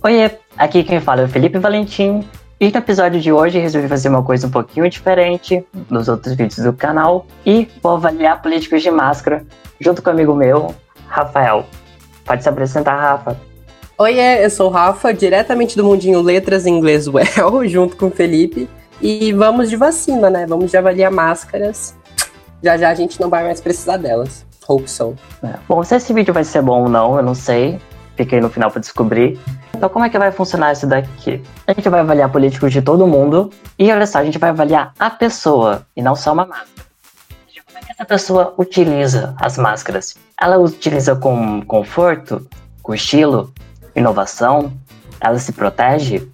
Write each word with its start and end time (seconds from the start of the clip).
Oiê, 0.00 0.30
aqui 0.56 0.84
quem 0.84 1.00
fala 1.00 1.22
é 1.22 1.24
o 1.24 1.28
Felipe 1.28 1.58
Valentim. 1.58 2.24
E 2.60 2.70
no 2.70 2.78
episódio 2.78 3.20
de 3.20 3.32
hoje 3.32 3.58
resolvi 3.58 3.88
fazer 3.88 4.08
uma 4.08 4.22
coisa 4.22 4.46
um 4.46 4.50
pouquinho 4.50 4.88
diferente 4.88 5.64
dos 5.72 6.08
outros 6.08 6.34
vídeos 6.34 6.64
do 6.64 6.72
canal 6.72 7.26
e 7.44 7.68
vou 7.82 7.96
avaliar 7.96 8.40
políticos 8.40 8.82
de 8.82 8.90
máscara 8.92 9.44
junto 9.80 10.00
com 10.00 10.10
um 10.10 10.12
amigo 10.12 10.34
meu, 10.34 10.74
Rafael. 11.08 11.66
Pode 12.24 12.44
se 12.44 12.48
apresentar, 12.48 12.96
Rafa. 12.96 13.36
Oiê, 13.96 14.44
eu 14.44 14.50
sou 14.50 14.68
o 14.68 14.72
Rafa, 14.72 15.12
diretamente 15.12 15.76
do 15.76 15.82
Mundinho 15.82 16.22
Letras 16.22 16.64
em 16.64 16.76
Inglês 16.76 17.08
Well, 17.08 17.66
junto 17.66 17.96
com 17.96 18.06
o 18.06 18.10
Felipe. 18.10 18.68
E 19.00 19.32
vamos 19.32 19.68
de 19.68 19.76
vacina, 19.76 20.30
né? 20.30 20.46
Vamos 20.46 20.70
de 20.70 20.76
avaliar 20.76 21.10
máscaras. 21.10 21.96
Já 22.62 22.76
já 22.76 22.90
a 22.90 22.94
gente 22.94 23.20
não 23.20 23.28
vai 23.28 23.42
mais 23.42 23.60
precisar 23.60 23.96
delas. 23.96 24.46
Hope 24.68 24.88
so. 24.88 25.16
É. 25.42 25.54
Bom, 25.68 25.82
se 25.82 25.96
esse 25.96 26.12
vídeo 26.12 26.32
vai 26.32 26.44
ser 26.44 26.62
bom 26.62 26.82
ou 26.82 26.88
não, 26.88 27.16
eu 27.16 27.22
não 27.22 27.34
sei. 27.34 27.80
Fiquei 28.18 28.40
no 28.40 28.50
final 28.50 28.68
para 28.68 28.80
descobrir. 28.80 29.38
Então, 29.72 29.88
como 29.88 30.04
é 30.04 30.10
que 30.10 30.18
vai 30.18 30.32
funcionar 30.32 30.72
isso 30.72 30.88
daqui? 30.88 31.40
A 31.64 31.72
gente 31.72 31.88
vai 31.88 32.00
avaliar 32.00 32.28
políticos 32.32 32.72
de 32.72 32.82
todo 32.82 33.06
mundo. 33.06 33.48
E 33.78 33.92
olha 33.92 34.08
só, 34.08 34.18
a 34.18 34.24
gente 34.24 34.38
vai 34.38 34.50
avaliar 34.50 34.92
a 34.98 35.08
pessoa 35.08 35.86
e 35.96 36.02
não 36.02 36.16
só 36.16 36.32
uma 36.32 36.44
máscara. 36.44 36.88
Como 37.64 37.78
é 37.78 37.80
que 37.80 37.92
essa 37.92 38.04
pessoa 38.04 38.54
utiliza 38.58 39.36
as 39.40 39.56
máscaras? 39.56 40.16
Ela 40.40 40.58
utiliza 40.58 41.14
com 41.14 41.62
conforto, 41.62 42.44
com 42.82 42.92
estilo, 42.92 43.54
inovação? 43.94 44.72
Ela 45.20 45.38
se 45.38 45.52
protege? 45.52 46.28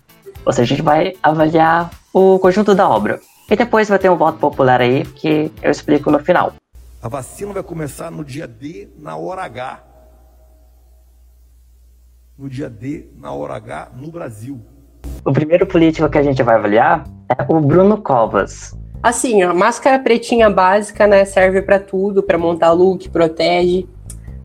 Ou 0.46 0.54
seja, 0.54 0.62
a 0.62 0.76
gente 0.76 0.82
vai 0.82 1.12
avaliar 1.22 1.90
o 2.14 2.38
conjunto 2.38 2.74
da 2.74 2.88
obra. 2.88 3.20
E 3.50 3.54
depois 3.54 3.90
vai 3.90 3.98
ter 3.98 4.10
um 4.10 4.16
voto 4.16 4.38
popular 4.38 4.80
aí 4.80 5.04
que 5.04 5.52
eu 5.60 5.70
explico 5.70 6.10
no 6.10 6.18
final. 6.18 6.54
A 7.02 7.08
vacina 7.08 7.52
vai 7.52 7.62
começar 7.62 8.10
no 8.10 8.24
dia 8.24 8.48
D, 8.48 8.88
na 8.98 9.18
hora 9.18 9.42
H. 9.42 9.93
No 12.36 12.48
dia 12.48 12.68
D, 12.68 13.06
na 13.16 13.30
hora 13.30 13.54
H, 13.54 13.92
no 13.94 14.10
Brasil. 14.10 14.60
O 15.24 15.32
primeiro 15.32 15.64
político 15.68 16.08
que 16.08 16.18
a 16.18 16.22
gente 16.22 16.42
vai 16.42 16.56
avaliar 16.56 17.04
é 17.28 17.44
o 17.48 17.60
Bruno 17.60 18.02
Covas. 18.02 18.76
Assim, 19.00 19.42
a 19.42 19.54
máscara 19.54 20.00
pretinha 20.00 20.50
básica, 20.50 21.06
né, 21.06 21.24
serve 21.24 21.62
para 21.62 21.78
tudo, 21.78 22.24
para 22.24 22.36
montar 22.36 22.72
look, 22.72 23.08
protege. 23.08 23.86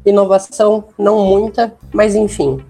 Inovação, 0.05 0.83
não 0.99 1.25
muita, 1.25 1.73
mas 1.91 2.13
enfim. 2.13 2.63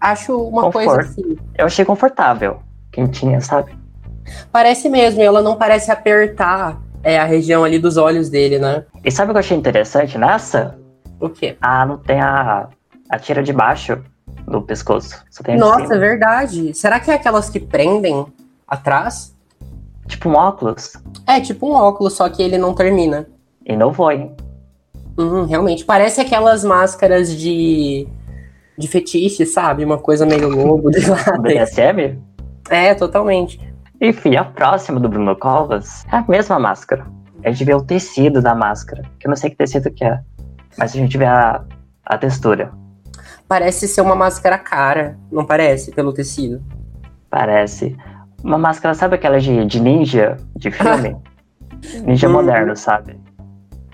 Acho 0.00 0.36
uma 0.36 0.62
Conforto. 0.62 0.86
coisa 0.86 1.00
assim. 1.08 1.36
Eu 1.56 1.66
achei 1.66 1.84
confortável, 1.84 2.58
quentinha, 2.90 3.40
sabe? 3.40 3.72
Parece 4.50 4.88
mesmo, 4.88 5.20
e 5.20 5.24
ela 5.24 5.42
não 5.42 5.54
parece 5.54 5.92
apertar 5.92 6.82
é, 7.04 7.20
a 7.20 7.24
região 7.24 7.62
ali 7.62 7.78
dos 7.78 7.96
olhos 7.96 8.28
dele, 8.28 8.58
né? 8.58 8.84
E 9.04 9.12
sabe 9.12 9.30
o 9.30 9.32
que 9.32 9.36
eu 9.36 9.40
achei 9.40 9.56
interessante 9.56 10.18
nessa? 10.18 10.76
O 11.20 11.28
quê? 11.28 11.56
Ah, 11.60 11.86
não 11.86 11.98
tem 11.98 12.20
a, 12.20 12.68
a 13.08 13.18
tira 13.20 13.40
de 13.40 13.52
baixo 13.52 14.02
do 14.46 14.62
pescoço. 14.62 15.24
Só 15.30 15.42
tem 15.42 15.54
a 15.54 15.56
de 15.56 15.60
Nossa, 15.62 15.94
é 15.94 15.98
verdade. 15.98 16.74
Será 16.74 17.00
que 17.00 17.10
é 17.10 17.14
aquelas 17.14 17.48
que 17.48 17.60
prendem 17.60 18.26
atrás? 18.66 19.34
Tipo 20.06 20.28
um 20.28 20.34
óculos. 20.34 20.92
É, 21.26 21.40
tipo 21.40 21.68
um 21.68 21.72
óculos, 21.72 22.14
só 22.14 22.28
que 22.28 22.42
ele 22.42 22.58
não 22.58 22.74
termina. 22.74 23.26
E 23.64 23.76
não 23.76 23.92
foi. 23.92 24.14
hein? 24.16 24.36
Hum, 25.18 25.44
realmente, 25.44 25.84
parece 25.84 26.20
aquelas 26.20 26.64
máscaras 26.64 27.34
de, 27.34 28.06
de 28.76 28.88
fetiche, 28.88 29.46
sabe? 29.46 29.84
Uma 29.84 29.98
coisa 29.98 30.26
meio 30.26 30.48
lobo 30.48 30.90
de 30.92 31.08
látex. 31.08 31.38
BDSM? 31.40 32.18
É, 32.68 32.94
totalmente. 32.94 33.60
Enfim, 34.00 34.36
a 34.36 34.44
próxima 34.44 34.98
do 35.00 35.08
Bruno 35.08 35.36
Covas 35.36 36.04
é 36.12 36.16
a 36.16 36.24
mesma 36.28 36.58
máscara. 36.58 37.06
A 37.44 37.50
gente 37.50 37.64
vê 37.64 37.74
o 37.74 37.82
tecido 37.82 38.42
da 38.42 38.54
máscara, 38.54 39.02
que 39.18 39.26
eu 39.26 39.30
não 39.30 39.36
sei 39.36 39.50
que 39.50 39.56
tecido 39.56 39.90
que 39.90 40.04
é. 40.04 40.20
Mas 40.76 40.94
a 40.94 40.98
gente 40.98 41.16
vê 41.16 41.26
a, 41.26 41.62
a 42.04 42.18
textura. 42.18 42.72
Parece 43.48 43.86
ser 43.86 44.00
uma 44.00 44.14
máscara 44.16 44.58
cara, 44.58 45.18
não 45.30 45.44
parece, 45.44 45.92
pelo 45.92 46.12
tecido. 46.12 46.62
Parece. 47.30 47.96
Uma 48.42 48.58
máscara, 48.58 48.94
sabe 48.94 49.14
aquela 49.16 49.38
de, 49.40 49.64
de 49.66 49.80
ninja 49.80 50.36
de 50.56 50.70
filme? 50.70 51.16
ninja 52.04 52.28
Hum. 52.28 52.32
moderno, 52.32 52.76
sabe? 52.76 53.18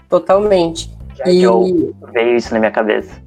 Totalmente. 0.08 0.90
Já 1.16 1.24
E- 1.28 1.42
eu 1.42 1.94
veio 2.12 2.36
isso 2.36 2.52
na 2.54 2.60
minha 2.60 2.70
cabeça. 2.72 3.20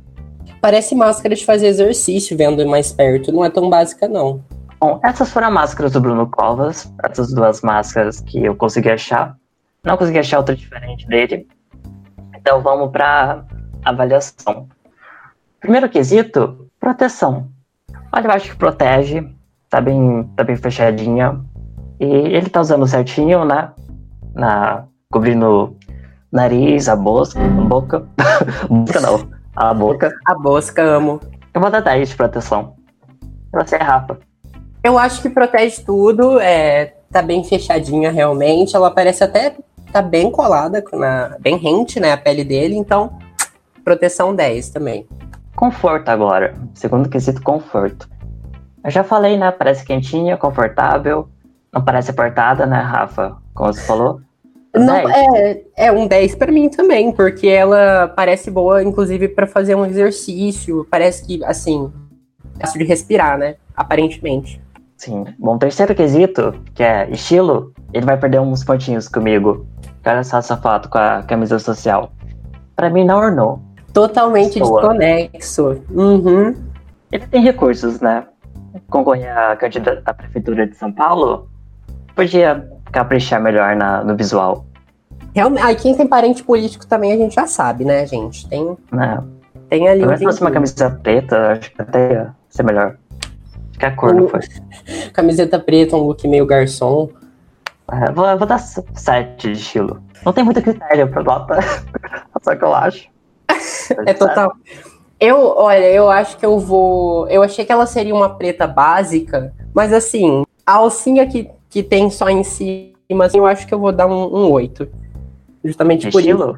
Parece 0.62 0.96
máscara 0.96 1.36
de 1.36 1.46
fazer 1.46 1.68
exercício 1.68 2.38
vendo 2.38 2.66
mais 2.68 2.92
perto. 2.92 3.32
Não 3.32 3.44
é 3.44 3.50
tão 3.50 3.70
básica, 3.70 4.08
não. 4.08 4.44
Bom, 4.80 5.00
essas 5.04 5.30
foram 5.30 5.48
as 5.48 5.54
máscaras 5.54 5.92
do 5.92 6.00
Bruno 6.02 6.26
Covas. 6.28 6.92
Essas 7.04 7.34
duas 7.34 7.62
máscaras 7.62 8.22
que 8.22 8.44
eu 8.44 8.56
consegui 8.56 8.90
achar. 8.90 9.38
Não 9.84 9.98
consegui 9.98 10.20
achar 10.20 10.38
outra 10.38 10.56
diferente 10.56 11.06
dele. 11.08 11.48
Então 12.36 12.62
vamos 12.62 12.92
para 12.92 13.44
avaliação. 13.84 14.68
Primeiro 15.64 15.88
quesito, 15.88 16.68
proteção. 16.78 17.48
Olha, 18.12 18.28
eu 18.28 18.32
acho 18.32 18.52
que 18.52 18.58
protege. 18.58 19.26
Tá 19.70 19.80
bem, 19.80 20.30
tá 20.36 20.44
bem 20.44 20.58
fechadinha. 20.58 21.40
E 21.98 22.06
ele 22.06 22.50
tá 22.50 22.60
usando 22.60 22.86
certinho, 22.86 23.46
né? 23.46 23.72
Na, 24.36 24.84
cobrindo 25.10 25.78
nariz, 26.30 26.90
a 26.90 26.98
boca. 26.98 27.40
A 27.40 27.48
boca. 27.64 28.06
boca 28.70 29.00
não. 29.00 29.30
A 29.56 29.74
boca. 29.74 30.14
A 30.26 30.36
Bosca, 30.36 30.84
amo. 30.84 31.22
Eu 31.54 31.62
vou 31.62 31.72
dar 31.72 31.80
10 31.80 32.10
de 32.10 32.16
proteção. 32.18 32.76
Pra 33.50 33.66
você, 33.66 33.78
Rafa. 33.78 34.20
Eu 34.84 35.00
acho 35.00 35.22
que 35.22 35.30
protege 35.30 35.82
tudo, 35.82 36.42
é, 36.42 36.96
tá 37.10 37.22
bem 37.22 37.42
fechadinha 37.42 38.12
realmente. 38.12 38.76
Ela 38.76 38.92
parece 38.92 39.24
até 39.24 39.56
tá 39.94 40.02
bem 40.02 40.30
colada, 40.30 40.84
na, 40.92 41.38
bem 41.40 41.56
rente, 41.56 42.02
né, 42.02 42.12
a 42.12 42.18
pele 42.18 42.44
dele, 42.44 42.76
então 42.76 43.18
proteção 43.82 44.36
10 44.36 44.72
também. 44.72 45.08
Conforto 45.64 46.10
agora. 46.10 46.54
Segundo 46.74 47.08
quesito, 47.08 47.42
conforto. 47.42 48.10
Eu 48.84 48.92
já 48.92 49.02
falei, 49.02 49.38
né? 49.38 49.50
Parece 49.50 49.86
quentinha, 49.86 50.36
confortável. 50.36 51.30
Não 51.72 51.82
parece 51.82 52.12
apertada, 52.12 52.66
né, 52.66 52.82
Rafa? 52.82 53.38
Como 53.54 53.72
você 53.72 53.80
falou. 53.84 54.20
Não, 54.76 55.06
10. 55.06 55.08
é, 55.08 55.62
é 55.78 55.92
um 55.94 56.06
10 56.06 56.36
pra 56.36 56.52
mim 56.52 56.68
também, 56.68 57.14
porque 57.14 57.48
ela 57.48 58.10
parece 58.10 58.52
boa, 58.52 58.84
inclusive, 58.84 59.30
pra 59.30 59.48
fazer 59.48 59.74
um 59.74 59.86
exercício. 59.86 60.86
Parece 60.92 61.26
que, 61.26 61.42
assim, 61.46 61.90
fácil 62.60 62.80
de 62.80 62.84
respirar, 62.86 63.38
né? 63.38 63.56
Aparentemente. 63.74 64.62
Sim. 64.98 65.24
Bom, 65.40 65.58
terceiro 65.58 65.96
quesito, 65.96 66.54
que 66.74 66.84
é 66.84 67.10
estilo, 67.10 67.72
ele 67.94 68.06
vai 68.06 68.18
perder 68.18 68.42
uns 68.42 68.66
pontinhos 68.66 69.08
comigo. 69.08 69.66
Só 70.26 70.40
essa 70.40 70.58
foto 70.58 70.90
com 70.90 70.98
a 70.98 71.24
camisa 71.24 71.58
social. 71.58 72.12
Pra 72.76 72.90
mim, 72.90 73.06
não 73.06 73.18
ornou. 73.18 73.62
Totalmente 73.94 74.60
desconexo. 74.60 75.82
Uhum. 75.92 76.56
Ele 77.12 77.28
tem 77.28 77.44
recursos, 77.44 78.00
né? 78.02 78.26
Concorrer 78.90 79.38
à, 79.38 79.56
candida- 79.56 80.02
à 80.06 80.14
prefeitura 80.14 80.66
de 80.66 80.76
São 80.76 80.92
Paulo, 80.92 81.48
podia 82.16 82.68
caprichar 82.92 83.40
melhor 83.42 83.76
na, 83.76 84.04
no 84.04 84.16
visual, 84.16 84.66
Realmente, 85.36 85.64
aí 85.66 85.76
quem 85.76 85.96
tem 85.96 86.06
parente 86.06 86.44
político 86.44 86.86
também 86.86 87.12
a 87.12 87.18
gente 87.18 87.34
já 87.34 87.48
sabe, 87.48 87.84
né, 87.84 88.06
gente? 88.06 88.48
Tem, 88.48 88.78
né? 88.92 89.24
tem 89.68 89.88
ali 89.88 90.02
Pelo 90.02 90.08
menos 90.12 90.20
se 90.20 90.26
fosse 90.26 90.42
uma 90.42 90.52
camisa 90.52 90.92
preta, 91.02 91.54
acho 91.54 91.72
que 91.74 91.82
até 91.82 92.12
ia 92.14 92.36
ser 92.50 92.62
melhor. 92.64 92.98
Que 93.80 93.86
a 93.88 93.96
cor 93.96 94.14
não 94.14 94.26
O- 94.26 94.30
foi. 94.30 94.42
Camiseta 95.12 95.60
preta, 95.60 95.96
um 95.96 96.02
look 96.02 96.28
meio 96.28 96.46
garçom. 96.46 97.10
É, 97.92 98.12
vou, 98.12 98.38
vou 98.38 98.48
dar 98.48 98.60
7 98.60 99.54
de 99.54 99.60
estilo. 99.60 100.04
Não 100.24 100.32
tem 100.32 100.44
muito 100.44 100.62
critério 100.62 101.08
pra 101.08 101.24
nota. 101.24 101.58
Só 102.44 102.56
que 102.56 102.64
eu 102.64 102.74
acho. 102.76 103.08
É 104.06 104.14
total. 104.14 104.54
Eu, 105.20 105.54
olha, 105.56 105.90
eu 105.90 106.10
acho 106.10 106.38
que 106.38 106.46
eu 106.46 106.60
vou. 106.60 107.28
Eu 107.30 107.44
achei 107.44 107.64
que 107.64 107.72
ela 107.72 107.86
seria 107.86 108.14
uma 108.14 108.30
preta 108.30 108.68
básica, 108.68 109.54
mas 109.74 109.94
assim, 109.94 110.44
a 110.66 110.74
alcinha 110.74 111.26
que, 111.26 111.50
que 111.70 111.82
tem 111.82 112.10
só 112.10 112.30
em 112.30 112.44
cima, 112.44 113.26
assim, 113.26 113.38
eu 113.38 113.46
acho 113.46 113.66
que 113.66 113.74
eu 113.74 113.80
vou 113.80 113.92
dar 113.92 114.08
um, 114.08 114.36
um 114.36 114.52
8. 114.52 114.88
Justamente 115.64 116.12
por 116.12 116.22
isso. 116.22 116.58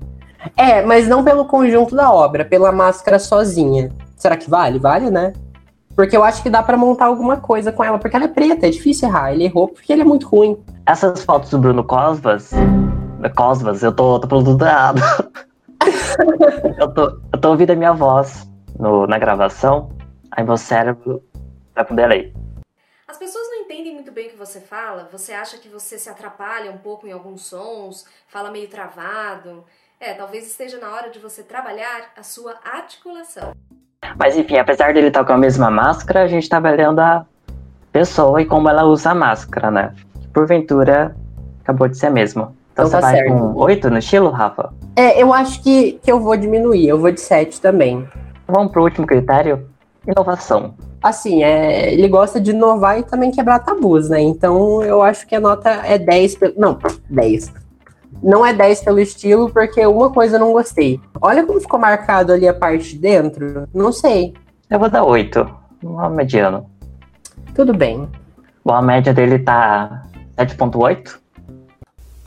É, 0.57 0.83
mas 0.83 1.07
não 1.07 1.23
pelo 1.23 1.45
conjunto 1.45 1.95
da 1.95 2.11
obra, 2.11 2.45
pela 2.45 2.71
máscara 2.71 3.19
sozinha. 3.19 3.91
Será 4.15 4.35
que 4.37 4.49
vale? 4.49 4.79
Vale, 4.79 5.09
né? 5.09 5.33
Porque 5.95 6.15
eu 6.15 6.23
acho 6.23 6.43
que 6.43 6.49
dá 6.49 6.61
pra 6.61 6.75
montar 6.75 7.05
alguma 7.05 7.37
coisa 7.37 7.71
com 7.71 7.83
ela, 7.83 7.97
porque 7.97 8.15
ela 8.15 8.25
é 8.25 8.29
preta, 8.29 8.67
é 8.67 8.69
difícil 8.69 9.07
errar. 9.07 9.31
Ele 9.31 9.45
errou 9.45 9.67
porque 9.69 9.93
ele 9.93 10.01
é 10.01 10.05
muito 10.05 10.27
ruim. 10.27 10.57
Essas 10.85 11.23
fotos 11.23 11.49
do 11.49 11.57
Bruno 11.57 11.83
Cosvas. 11.83 12.51
Cosvas, 13.35 13.81
eu 13.81 13.91
tô, 13.91 14.19
tô 14.19 14.27
falando 14.27 14.65
errado. 14.65 15.01
eu, 16.79 16.93
tô, 16.93 17.19
eu 17.33 17.41
tô 17.41 17.49
ouvindo 17.49 17.71
a 17.71 17.75
minha 17.75 17.93
voz 17.93 18.49
no, 18.79 19.07
na 19.07 19.17
gravação. 19.17 19.89
Aí 20.31 20.43
meu 20.43 20.57
cérebro 20.57 21.23
tá 21.73 21.85
com 21.85 21.95
delay. 21.95 22.33
As 23.07 23.17
pessoas 23.17 23.47
não 23.49 23.61
entendem 23.61 23.93
muito 23.93 24.11
bem 24.11 24.27
o 24.27 24.29
que 24.31 24.37
você 24.37 24.59
fala, 24.59 25.07
você 25.11 25.31
acha 25.31 25.57
que 25.57 25.69
você 25.69 25.97
se 25.97 26.09
atrapalha 26.09 26.71
um 26.71 26.77
pouco 26.77 27.07
em 27.07 27.11
alguns 27.11 27.45
sons, 27.45 28.05
fala 28.27 28.51
meio 28.51 28.67
travado. 28.67 29.63
É, 29.99 30.13
talvez 30.13 30.45
esteja 30.45 30.77
na 30.77 30.91
hora 30.91 31.09
de 31.09 31.19
você 31.19 31.41
trabalhar 31.41 32.11
a 32.17 32.23
sua 32.23 32.55
articulação. 32.63 33.53
Mas 34.17 34.35
enfim, 34.35 34.57
apesar 34.57 34.93
dele 34.93 35.07
estar 35.07 35.23
com 35.23 35.33
a 35.33 35.37
mesma 35.37 35.71
máscara, 35.71 36.23
a 36.23 36.27
gente 36.27 36.49
tá 36.49 36.57
avaliando 36.57 36.99
a 36.99 37.25
pessoa 37.91 38.41
e 38.41 38.45
como 38.45 38.69
ela 38.69 38.83
usa 38.83 39.11
a 39.11 39.15
máscara, 39.15 39.71
né? 39.71 39.95
Porventura, 40.33 41.15
acabou 41.61 41.87
de 41.87 41.97
ser 41.97 42.07
a 42.07 42.11
mesma. 42.11 42.53
Então, 42.75 42.85
Então 42.85 42.85
você 42.87 42.91
tá 42.91 42.99
vai 42.99 43.15
certo. 43.15 43.29
com 43.31 43.55
8 43.55 43.89
no 43.89 43.97
estilo, 43.97 44.29
Rafa? 44.29 44.73
É, 44.97 45.21
eu 45.21 45.33
acho 45.33 45.63
que, 45.63 45.93
que 46.03 46.11
eu 46.11 46.19
vou 46.19 46.35
diminuir, 46.35 46.85
eu 46.89 46.99
vou 46.99 47.09
de 47.09 47.21
7 47.21 47.61
também. 47.61 48.05
Vamos 48.45 48.69
pro 48.71 48.83
último 48.83 49.07
critério: 49.07 49.69
inovação. 50.05 50.73
assim, 51.01 51.41
é, 51.41 51.93
ele 51.93 52.07
gosta 52.09 52.39
de 52.39 52.51
inovar 52.51 52.99
e 52.99 53.03
também 53.03 53.31
quebrar 53.31 53.59
tabus, 53.59 54.09
né? 54.09 54.19
Então 54.21 54.83
eu 54.83 55.01
acho 55.01 55.25
que 55.25 55.35
a 55.35 55.39
nota 55.39 55.69
é 55.69 55.97
10. 55.97 56.35
Pelo, 56.35 56.53
não, 56.57 56.77
10. 57.09 57.53
Não 58.21 58.45
é 58.45 58.53
10 58.53 58.83
pelo 58.83 58.99
estilo, 58.99 59.49
porque 59.49 59.85
uma 59.85 60.09
coisa 60.11 60.35
eu 60.35 60.39
não 60.41 60.51
gostei. 60.51 60.99
Olha 61.21 61.45
como 61.45 61.61
ficou 61.61 61.79
marcado 61.79 62.33
ali 62.33 62.47
a 62.47 62.53
parte 62.53 62.89
de 62.93 62.97
dentro. 62.99 63.67
Não 63.73 63.91
sei. 63.93 64.33
Eu 64.69 64.79
vou 64.79 64.89
dar 64.89 65.03
8. 65.03 65.47
Um 65.83 66.09
mediano. 66.09 66.65
Tudo 67.53 67.73
bem. 67.73 68.09
Bom, 68.65 68.73
a 68.73 68.81
média 68.81 69.13
dele 69.13 69.39
tá 69.39 70.03
7.8. 70.37 71.19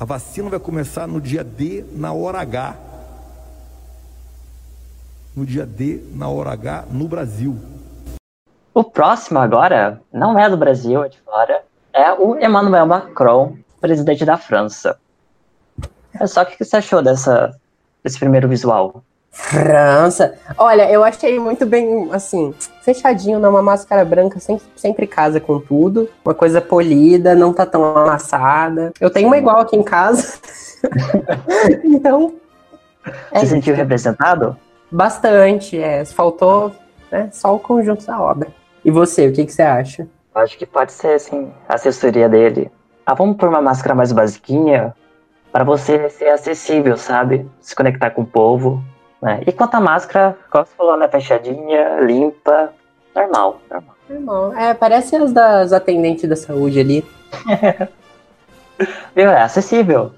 A 0.01 0.05
vacina 0.05 0.49
vai 0.49 0.61
começar 0.61 1.09
no 1.09 1.21
dia 1.21 1.43
D, 1.43 1.85
na 1.91 2.13
hora 2.13 2.39
H. 2.39 2.77
No 5.35 5.45
dia 5.45 5.67
D, 5.67 6.01
na 6.15 6.29
hora 6.29 6.53
H, 6.53 6.85
no 6.89 7.09
Brasil. 7.09 7.59
O 8.73 8.85
próximo 8.85 9.41
agora 9.41 10.01
não 10.13 10.39
é 10.39 10.49
do 10.49 10.57
Brasil, 10.57 11.03
é 11.03 11.09
de 11.09 11.19
fora. 11.19 11.65
É 11.93 12.13
o 12.13 12.39
Emmanuel 12.39 12.87
Macron, 12.87 13.57
presidente 13.81 14.25
da 14.25 14.37
França. 14.37 14.97
É 16.15 16.25
só 16.29 16.43
o 16.43 16.47
que 16.47 16.65
você 16.65 16.77
achou 16.77 17.03
dessa, 17.03 17.59
desse 18.05 18.21
primeiro 18.21 18.47
visual? 18.47 19.03
França. 19.39 20.35
Olha, 20.59 20.91
eu 20.91 21.05
achei 21.05 21.39
muito 21.39 21.65
bem, 21.65 22.09
assim, 22.13 22.53
fechadinho, 22.83 23.39
numa 23.39 23.63
máscara 23.63 24.05
branca, 24.05 24.41
sempre, 24.41 24.67
sempre 24.75 25.07
casa 25.07 25.41
com 25.41 25.61
tudo. 25.61 26.09
Uma 26.25 26.35
coisa 26.35 26.61
polida, 26.61 27.35
não 27.37 27.53
tá 27.53 27.65
tão 27.65 27.85
amassada. 27.97 28.93
Eu 29.01 29.09
tenho 29.09 29.29
uma 29.29 29.39
igual 29.39 29.61
aqui 29.61 29.77
em 29.77 29.83
casa. 29.83 30.39
então. 31.85 32.35
É 33.31 33.39
Você 33.39 33.45
isso. 33.45 33.55
sentiu 33.55 33.75
representado? 33.75 34.57
Bastante, 34.91 35.81
é. 35.81 36.05
Faltou 36.05 36.73
né, 37.11 37.31
só 37.33 37.55
o 37.55 37.61
conjunto 37.61 38.05
da 38.05 38.21
obra. 38.21 38.49
E 38.85 38.91
você, 38.91 39.29
o 39.29 39.33
que, 39.33 39.47
que 39.47 39.53
você 39.53 39.63
acha? 39.63 40.07
Acho 40.35 40.59
que 40.59 40.67
pode 40.67 40.93
ser, 40.93 41.15
assim, 41.15 41.51
a 41.69 41.75
assessoria 41.75 42.29
dele. 42.29 42.71
Ah, 43.07 43.15
vamos 43.15 43.37
por 43.37 43.49
uma 43.49 43.63
máscara 43.63 43.95
mais 43.95 44.13
basiquinha, 44.13 44.95
para 45.51 45.65
você 45.65 46.11
ser 46.11 46.29
acessível, 46.29 46.97
sabe? 46.97 47.49
Se 47.61 47.75
conectar 47.75 48.11
com 48.11 48.23
o 48.23 48.27
povo. 48.27 48.83
Né? 49.21 49.43
E 49.47 49.53
quanto 49.53 49.75
à 49.75 49.81
máscara, 49.81 50.37
como 50.51 50.65
você 50.65 50.73
falou, 50.77 50.97
né? 50.97 51.09
Fechadinha, 51.09 52.01
limpa, 52.01 52.73
normal, 53.15 53.61
normal. 53.71 53.95
Normal. 54.09 54.55
É, 54.55 54.75
parece 54.75 55.17
as 55.17 55.33
das 55.33 55.73
atendentes 55.73 56.29
da 56.29 56.37
saúde 56.37 56.81
ali. 56.81 57.05
Viu? 59.15 59.31
É 59.31 59.43
acessível. 59.43 60.13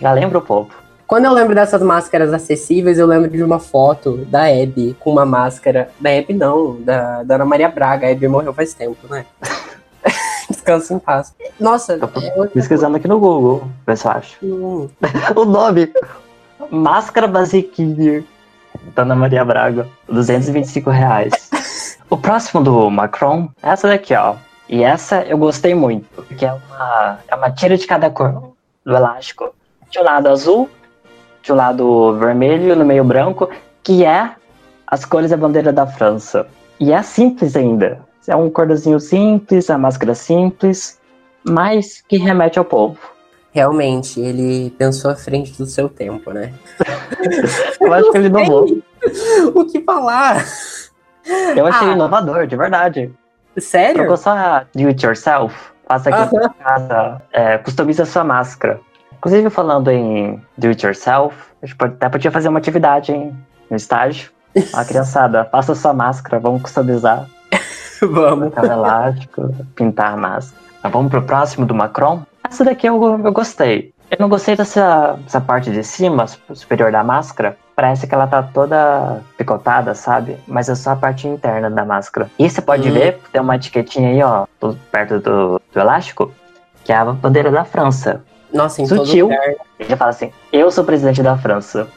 Já 0.00 0.12
lembra 0.12 0.38
o 0.38 0.42
povo. 0.42 0.70
Quando 1.06 1.24
eu 1.24 1.32
lembro 1.32 1.54
dessas 1.54 1.82
máscaras 1.82 2.32
acessíveis, 2.32 2.98
eu 2.98 3.06
lembro 3.06 3.28
de 3.30 3.42
uma 3.42 3.58
foto 3.58 4.18
da 4.26 4.48
Hebe 4.48 4.96
com 5.00 5.10
uma 5.10 5.26
máscara. 5.26 5.90
Da 5.98 6.10
Hebe 6.10 6.32
não, 6.32 6.80
da, 6.80 7.22
da 7.22 7.34
Ana 7.34 7.44
Maria 7.44 7.68
Braga. 7.68 8.06
A 8.06 8.10
Hebe 8.10 8.28
morreu 8.28 8.54
faz 8.54 8.74
tempo, 8.74 9.08
né? 9.08 9.26
Descansa 10.48 10.94
em 10.94 10.98
paz. 10.98 11.34
Nossa, 11.58 11.94
eu 11.94 12.48
pesquisando 12.48 12.96
aqui 12.96 13.08
no 13.08 13.18
Google, 13.18 13.68
pessoal. 13.84 14.22
Hum. 14.42 14.88
o 15.34 15.44
nome. 15.44 15.92
Máscara 16.70 17.26
basiquinha. 17.26 18.24
Da 18.94 19.02
Ana 19.02 19.14
Maria 19.14 19.44
Braga. 19.44 19.86
225 20.08 20.90
reais. 20.90 21.50
o 22.08 22.16
próximo 22.16 22.62
do 22.62 22.90
Macron 22.90 23.48
essa 23.62 23.88
daqui, 23.88 24.14
ó. 24.14 24.34
E 24.68 24.84
essa 24.84 25.22
eu 25.22 25.36
gostei 25.36 25.74
muito, 25.74 26.06
porque 26.22 26.46
é 26.46 26.52
uma, 26.52 27.18
é 27.26 27.34
uma 27.34 27.50
tira 27.50 27.76
de 27.76 27.86
cada 27.86 28.08
cor 28.08 28.52
do 28.84 28.94
elástico. 28.94 29.52
De 29.90 29.98
um 29.98 30.04
lado 30.04 30.28
azul 30.28 30.70
de 31.42 31.52
um 31.52 31.56
lado 31.56 32.16
vermelho, 32.18 32.76
no 32.76 32.84
meio 32.84 33.04
branco, 33.04 33.50
que 33.82 34.04
é 34.04 34.34
as 34.86 35.04
cores 35.04 35.30
da 35.30 35.36
bandeira 35.36 35.72
da 35.72 35.86
França. 35.86 36.46
E 36.78 36.92
é 36.92 37.02
simples 37.02 37.56
ainda. 37.56 38.00
É 38.26 38.36
um 38.36 38.50
cordozinho 38.50 39.00
simples, 39.00 39.70
a 39.70 39.78
máscara 39.78 40.14
simples, 40.14 40.98
mas 41.42 42.02
que 42.06 42.16
remete 42.16 42.58
ao 42.58 42.64
povo. 42.64 42.98
Realmente, 43.52 44.20
ele 44.20 44.70
pensou 44.78 45.10
à 45.10 45.16
frente 45.16 45.56
do 45.58 45.66
seu 45.66 45.88
tempo, 45.88 46.32
né? 46.32 46.52
Eu 47.80 47.92
acho 47.92 48.10
que 48.12 48.18
ele 48.18 48.26
inovou. 48.28 48.66
O 49.54 49.64
que 49.64 49.80
falar? 49.80 50.44
Eu 51.56 51.66
achei 51.66 51.88
ah. 51.88 51.92
inovador, 51.92 52.46
de 52.46 52.54
verdade. 52.54 53.10
Sério? 53.58 53.94
Trocou 53.94 54.16
só 54.16 54.62
do 54.74 54.86
it 54.88 55.04
yourself. 55.04 55.54
Faça 55.88 56.10
aqui 56.10 56.36
uh 56.36 56.40
-huh. 56.40 56.54
casa, 56.62 57.22
é, 57.32 57.58
customiza 57.58 58.04
sua 58.04 58.22
máscara. 58.22 58.78
Inclusive, 59.14 59.50
falando 59.50 59.90
em 59.90 60.40
do 60.56 60.68
it 60.68 60.84
yourself, 60.84 61.34
a 61.62 61.66
gente 61.66 61.76
até 61.82 62.08
podia 62.08 62.30
fazer 62.30 62.48
uma 62.48 62.58
atividade 62.58 63.12
hein, 63.12 63.36
no 63.68 63.76
estágio. 63.76 64.30
A 64.72 64.84
criançada, 64.84 65.44
faça 65.44 65.74
sua 65.74 65.92
máscara, 65.92 66.38
vamos 66.38 66.62
customizar. 66.62 67.26
vamos. 68.00 68.52
Colocar 68.54 68.72
elástico, 68.72 69.54
pintar 69.74 70.12
a 70.12 70.16
máscara. 70.16 70.60
Mas 70.82 70.92
vamos 70.92 71.10
pro 71.10 71.22
próximo 71.22 71.66
do 71.66 71.74
Macron? 71.74 72.22
Essa 72.50 72.64
daqui 72.64 72.86
eu, 72.86 73.00
eu 73.24 73.32
gostei. 73.32 73.94
Eu 74.10 74.16
não 74.18 74.28
gostei 74.28 74.56
dessa, 74.56 75.12
dessa 75.22 75.40
parte 75.40 75.70
de 75.70 75.84
cima, 75.84 76.26
superior 76.52 76.90
da 76.90 77.04
máscara. 77.04 77.56
Parece 77.76 78.08
que 78.08 78.14
ela 78.14 78.26
tá 78.26 78.42
toda 78.42 79.22
picotada, 79.38 79.94
sabe? 79.94 80.36
Mas 80.48 80.68
é 80.68 80.74
só 80.74 80.90
a 80.90 80.96
parte 80.96 81.28
interna 81.28 81.70
da 81.70 81.84
máscara. 81.84 82.28
E 82.36 82.50
você 82.50 82.60
pode 82.60 82.88
hum. 82.90 82.92
ver, 82.92 83.20
tem 83.32 83.40
uma 83.40 83.54
etiquetinha 83.54 84.10
aí, 84.10 84.22
ó, 84.22 84.46
perto 84.90 85.20
do, 85.20 85.60
do 85.72 85.80
elástico, 85.80 86.32
que 86.84 86.92
é 86.92 86.96
a 86.96 87.04
bandeira 87.04 87.52
da 87.52 87.64
França. 87.64 88.24
Nossa, 88.52 88.82
em 88.82 88.86
Sutil. 88.86 89.28
todo 89.28 89.38
lugar. 89.38 89.54
Ele 89.78 89.96
fala 89.96 90.10
assim: 90.10 90.32
Eu 90.52 90.72
sou 90.72 90.82
presidente 90.82 91.22
da 91.22 91.38
França, 91.38 91.88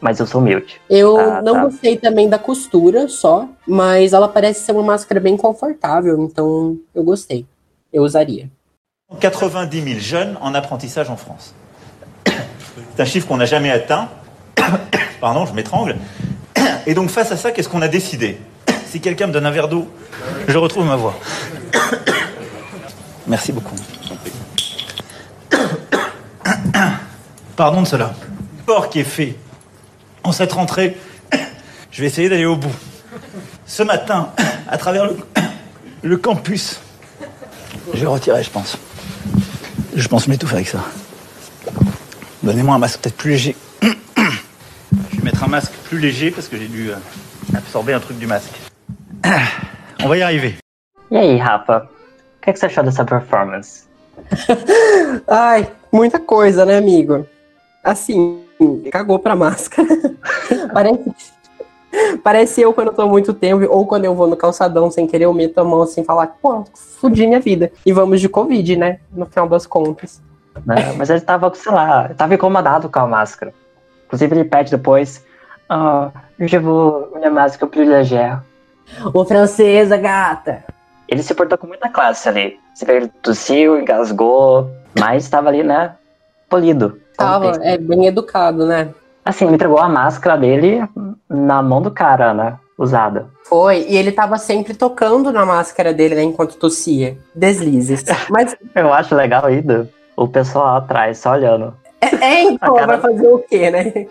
mas 0.00 0.20
eu 0.20 0.26
sou 0.26 0.40
humilde. 0.40 0.80
Eu 0.88 1.18
ah, 1.18 1.42
não 1.42 1.54
tá. 1.54 1.64
gostei 1.64 1.96
também 1.96 2.28
da 2.28 2.38
costura 2.38 3.08
só, 3.08 3.48
mas 3.66 4.12
ela 4.12 4.28
parece 4.28 4.60
ser 4.60 4.70
uma 4.70 4.84
máscara 4.84 5.18
bem 5.18 5.36
confortável, 5.36 6.22
então 6.22 6.78
eu 6.94 7.02
gostei. 7.02 7.44
Eu 7.92 8.04
usaria. 8.04 8.48
90 9.18 9.82
000 9.82 10.00
jeunes 10.00 10.38
en 10.40 10.54
apprentissage 10.54 11.10
en 11.10 11.16
France. 11.16 11.54
C'est 12.24 13.02
un 13.02 13.04
chiffre 13.04 13.26
qu'on 13.26 13.36
n'a 13.38 13.44
jamais 13.46 13.70
atteint. 13.70 14.08
Pardon, 15.20 15.46
je 15.46 15.52
m'étrangle. 15.52 15.96
Et 16.86 16.94
donc 16.94 17.10
face 17.10 17.32
à 17.32 17.36
ça, 17.36 17.50
qu'est-ce 17.50 17.68
qu'on 17.68 17.82
a 17.82 17.88
décidé? 17.88 18.38
Si 18.86 19.00
quelqu'un 19.00 19.26
me 19.26 19.32
donne 19.32 19.46
un 19.46 19.50
verre 19.50 19.68
d'eau, 19.68 19.88
je 20.48 20.56
retrouve 20.56 20.86
ma 20.86 20.96
voix. 20.96 21.18
Merci 23.26 23.52
beaucoup. 23.52 23.76
Pardon 27.56 27.82
de 27.82 27.86
cela. 27.86 28.14
Sport 28.62 28.88
qui 28.88 29.00
est 29.00 29.04
fait 29.04 29.36
en 30.22 30.32
cette 30.32 30.52
rentrée, 30.52 30.96
je 31.90 32.00
vais 32.00 32.06
essayer 32.06 32.28
d'aller 32.28 32.46
au 32.46 32.56
bout. 32.56 32.74
Ce 33.66 33.82
matin, 33.82 34.30
à 34.68 34.78
travers 34.78 35.06
le, 35.06 35.16
le 36.02 36.16
campus, 36.16 36.80
je 37.92 38.00
vais 38.00 38.06
retirer, 38.06 38.42
je 38.42 38.50
pense. 38.50 38.78
Je 39.94 40.08
pense 40.08 40.28
m'étouffer 40.28 40.56
avec 40.56 40.68
ça. 40.68 40.84
Donnez-moi 42.42 42.74
un 42.74 42.78
masque 42.78 43.00
peut-être 43.00 43.16
plus 43.16 43.30
léger. 43.30 43.56
Je 43.82 45.16
vais 45.16 45.22
mettre 45.22 45.44
un 45.44 45.48
masque 45.48 45.72
plus 45.84 45.98
léger 45.98 46.30
parce 46.30 46.48
que 46.48 46.56
j'ai 46.56 46.68
dû 46.68 46.90
euh, 46.90 46.96
absorber 47.54 47.92
un 47.92 48.00
truc 48.00 48.18
du 48.18 48.26
masque. 48.26 48.52
On 50.02 50.08
va 50.08 50.16
y 50.16 50.22
arriver. 50.22 50.56
E 51.10 51.16
aí, 51.16 51.38
Rafa? 51.38 51.88
O 52.38 52.40
que, 52.40 52.50
é 52.50 52.52
que 52.52 52.58
você 52.58 52.66
achou 52.66 52.84
dessa 52.84 53.04
performance? 53.04 53.86
Ai, 55.28 55.70
muita 55.92 56.18
coisa, 56.18 56.64
né, 56.64 56.78
amigo? 56.78 57.26
Assim, 57.84 58.42
cagou 58.90 59.18
pra 59.18 59.36
máscara. 59.36 59.88
parece, 60.72 61.12
parece 62.22 62.60
eu 62.60 62.72
quando 62.72 62.88
eu 62.88 62.94
tô 62.94 63.08
muito 63.08 63.32
tempo, 63.34 63.66
ou 63.68 63.86
quando 63.86 64.04
eu 64.04 64.14
vou 64.14 64.26
no 64.26 64.36
calçadão 64.36 64.90
sem 64.90 65.06
querer, 65.06 65.24
eu 65.24 65.34
meto 65.34 65.58
a 65.58 65.64
mão 65.64 65.82
assim 65.82 66.02
e 66.02 66.04
falar, 66.04 66.36
pô, 66.40 66.64
fudi 66.74 67.26
minha 67.26 67.40
vida. 67.40 67.72
E 67.84 67.92
vamos 67.92 68.20
de 68.20 68.28
Covid, 68.28 68.76
né? 68.76 68.98
No 69.12 69.26
final 69.26 69.48
das 69.48 69.66
contas. 69.66 70.20
É, 70.68 70.92
mas 70.92 71.10
ele 71.10 71.20
tava, 71.20 71.52
sei 71.54 71.72
lá, 71.72 72.10
tava 72.16 72.34
incomodado 72.34 72.88
com 72.88 72.98
a 72.98 73.06
máscara. 73.06 73.52
Inclusive 74.06 74.36
ele 74.36 74.44
pede 74.44 74.70
depois, 74.70 75.24
ah, 75.68 76.10
je 76.38 76.58
vou 76.58 77.12
minha 77.16 77.30
máscara 77.30 77.70
privilegiar. 77.70 78.44
Ô 79.14 79.24
francesa, 79.24 79.96
gata! 79.96 80.64
Ele 81.08 81.22
se 81.22 81.34
portou 81.34 81.56
com 81.56 81.66
muita 81.66 81.88
classe 81.88 82.28
ali. 82.28 82.58
Você 82.74 82.84
vê, 82.84 82.96
ele 82.96 83.08
tossiu, 83.22 83.78
engasgou, 83.78 84.70
mas 84.98 85.24
estava 85.24 85.48
ali, 85.48 85.62
né, 85.62 85.94
polido. 86.48 87.00
Tava, 87.16 87.58
é 87.62 87.76
bem 87.76 88.06
educado, 88.06 88.66
né? 88.66 88.88
Assim, 89.30 89.44
ele 89.44 89.54
entregou 89.54 89.78
a 89.78 89.88
máscara 89.88 90.36
dele 90.36 90.82
na 91.28 91.62
mão 91.62 91.80
do 91.80 91.88
cara, 91.88 92.34
né? 92.34 92.58
Usada. 92.76 93.28
Foi, 93.44 93.86
e 93.88 93.96
ele 93.96 94.10
tava 94.10 94.36
sempre 94.38 94.74
tocando 94.74 95.30
na 95.30 95.46
máscara 95.46 95.94
dele, 95.94 96.16
né, 96.16 96.22
enquanto 96.24 96.56
tossia. 96.56 97.16
Deslizes. 97.32 98.04
Mas. 98.28 98.56
Eu 98.74 98.92
acho 98.92 99.14
legal 99.14 99.46
ainda 99.46 99.88
o 100.16 100.26
pessoal 100.26 100.78
atrás, 100.78 101.18
só 101.18 101.32
olhando. 101.32 101.72
É, 102.00 102.06
é 102.16 102.42
então, 102.42 102.74
cara... 102.74 102.86
vai 102.88 103.00
fazer 103.00 103.28
o 103.28 103.38
quê, 103.38 103.70
né? 103.70 104.06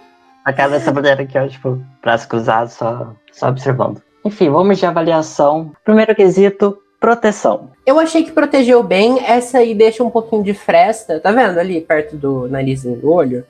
A 0.45 0.53
cara 0.53 0.71
dessa 0.71 0.93
mulher 0.93 1.19
aqui, 1.19 1.37
ó, 1.37 1.45
tipo, 1.45 1.81
braço 2.01 2.25
cruzado, 2.25 2.69
só, 2.69 3.11
só 3.33 3.49
observando. 3.49 4.01
Enfim, 4.23 4.49
vamos 4.49 4.77
de 4.77 4.85
avaliação. 4.85 5.73
Primeiro 5.83 6.15
quesito, 6.15 6.77
proteção. 6.97 7.71
Eu 7.85 7.99
achei 7.99 8.23
que 8.23 8.31
protegeu 8.31 8.81
bem. 8.83 9.19
Essa 9.25 9.57
aí 9.57 9.75
deixa 9.75 10.01
um 10.01 10.09
pouquinho 10.09 10.43
de 10.43 10.53
fresta. 10.53 11.19
Tá 11.19 11.29
vendo 11.29 11.59
ali 11.59 11.81
perto 11.81 12.15
do 12.15 12.47
nariz 12.47 12.85
e 12.85 12.95
do 12.95 13.11
olho? 13.11 13.43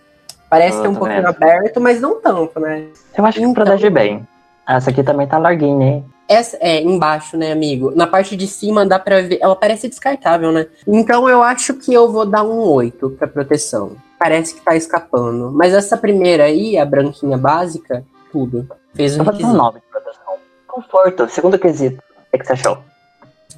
Parece 0.50 0.82
ter 0.82 0.88
um 0.88 0.96
pouquinho 0.96 1.22
vendo. 1.22 1.28
aberto, 1.28 1.80
mas 1.80 2.02
não 2.02 2.20
tanto, 2.20 2.60
né? 2.60 2.88
Eu 3.18 3.26
acho 3.26 3.40
então... 3.40 3.54
que 3.54 3.62
protege 3.62 3.90
bem. 3.90 4.28
Essa 4.68 4.90
aqui 4.90 5.04
também 5.04 5.28
tá 5.28 5.38
larguinha, 5.38 5.88
hein? 5.88 6.06
essa 6.30 6.58
é 6.62 6.80
embaixo, 6.80 7.36
né, 7.36 7.52
amigo? 7.52 7.92
Na 7.96 8.06
parte 8.06 8.38
de 8.38 8.46
cima 8.46 8.86
dá 8.86 9.00
pra 9.00 9.24
ver. 9.24 9.40
Ela 9.42 9.56
parece 9.56 9.90
descartável, 9.90 10.52
né? 10.52 10.68
Então 10.88 11.28
eu 11.28 11.42
acho 11.42 11.74
que 11.74 11.92
eu 11.92 12.12
vou 12.12 12.24
dar 12.24 12.44
um 12.44 12.60
8 12.60 13.10
pra 13.18 13.28
proteção. 13.28 13.94
Parece 14.20 14.54
que 14.54 14.62
tá 14.62 14.76
escapando. 14.76 15.52
Mas 15.52 15.74
essa 15.74 15.98
primeira 15.98 16.44
aí, 16.44 16.78
a 16.78 16.86
branquinha 16.86 17.36
básica, 17.36 18.06
tudo. 18.32 18.70
Fez 18.94 19.16
um 19.16 19.20
Eu 19.20 19.26
vou 19.26 19.34
dar 19.34 19.48
um 19.48 19.54
9 19.54 19.80
de 19.80 19.86
proteção. 19.88 20.34
Conforto, 20.68 21.28
segundo 21.30 21.58
quesito. 21.58 22.00
O 22.32 22.38
que 22.38 22.46
você 22.46 22.54
achou? 22.54 22.78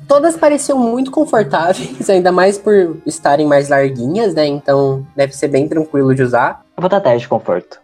Todas 0.07 0.37
pareciam 0.37 0.79
muito 0.79 1.11
confortáveis, 1.11 2.07
ainda 2.09 2.31
mais 2.31 2.57
por 2.57 2.95
estarem 3.05 3.45
mais 3.45 3.67
larguinhas, 3.67 4.33
né? 4.33 4.45
Então 4.45 5.05
deve 5.13 5.33
ser 5.35 5.49
bem 5.49 5.67
tranquilo 5.67 6.15
de 6.15 6.23
usar. 6.23 6.63
Vou 6.81 6.89
dar 6.89 6.97
10 6.97 7.21
de 7.21 7.27
conforto. 7.27 7.79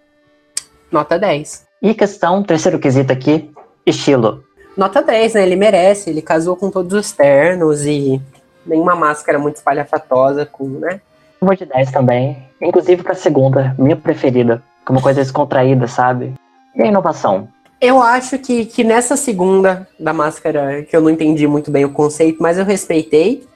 Nota 0.91 1.19
10. 1.19 1.67
E 1.83 1.93
questão, 1.93 2.41
terceiro 2.41 2.79
quesito 2.79 3.13
aqui, 3.13 3.51
estilo. 3.85 4.43
Nota 4.75 5.03
10, 5.03 5.35
né? 5.35 5.43
Ele 5.43 5.55
merece. 5.55 6.09
Ele 6.09 6.19
casou 6.19 6.55
com 6.55 6.71
todos 6.71 6.93
os 6.93 7.11
ternos 7.11 7.85
e 7.85 8.19
nenhuma 8.65 8.95
máscara 8.95 9.37
muito 9.37 9.57
espalhafatosa 9.57 10.47
com, 10.47 10.67
né? 10.67 10.99
Vou 11.39 11.55
de 11.55 11.63
10 11.63 11.91
também. 11.91 12.43
Inclusive 12.59 13.03
pra 13.03 13.13
segunda, 13.13 13.75
minha 13.77 13.95
preferida. 13.95 14.63
Que 14.83 14.91
é 14.91 14.95
uma 14.95 15.01
coisa 15.01 15.21
descontraída, 15.21 15.87
sabe? 15.87 16.33
E 16.75 16.81
a 16.81 16.87
inovação? 16.87 17.49
Eu 17.79 18.01
acho 18.01 18.39
que, 18.39 18.65
que 18.65 18.83
nessa 18.83 19.15
segunda 19.15 19.87
da 19.99 20.11
máscara, 20.11 20.81
que 20.81 20.95
eu 20.95 21.01
não 21.01 21.11
entendi 21.11 21.45
muito 21.45 21.69
bem 21.69 21.85
o 21.85 21.93
conceito, 21.93 22.41
mas 22.41 22.57
eu 22.57 22.65
respeitei. 22.65 23.47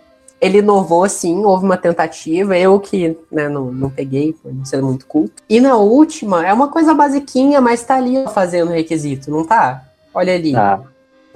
Ele 0.42 0.58
inovou, 0.58 1.08
sim, 1.08 1.46
houve 1.46 1.64
uma 1.64 1.78
tentativa. 1.78 2.58
Eu 2.58 2.80
que 2.80 3.16
né, 3.32 3.48
não, 3.48 3.72
não 3.72 3.92
peguei, 3.92 4.34
por 4.34 4.52
não 4.52 4.66
ser 4.66 4.82
muito 4.82 5.06
culto. 5.06 5.44
E 5.48 5.62
na 5.62 5.78
última, 5.78 6.46
é 6.46 6.52
uma 6.52 6.68
coisa 6.68 6.96
basiquinha, 6.96 7.62
mas 7.62 7.84
tá 7.84 7.96
ali 7.96 8.28
fazendo 8.34 8.72
requisito, 8.72 9.30
não 9.30 9.46
tá? 9.46 9.84
Olha 10.12 10.34
ali. 10.34 10.54
Tá. 10.54 10.82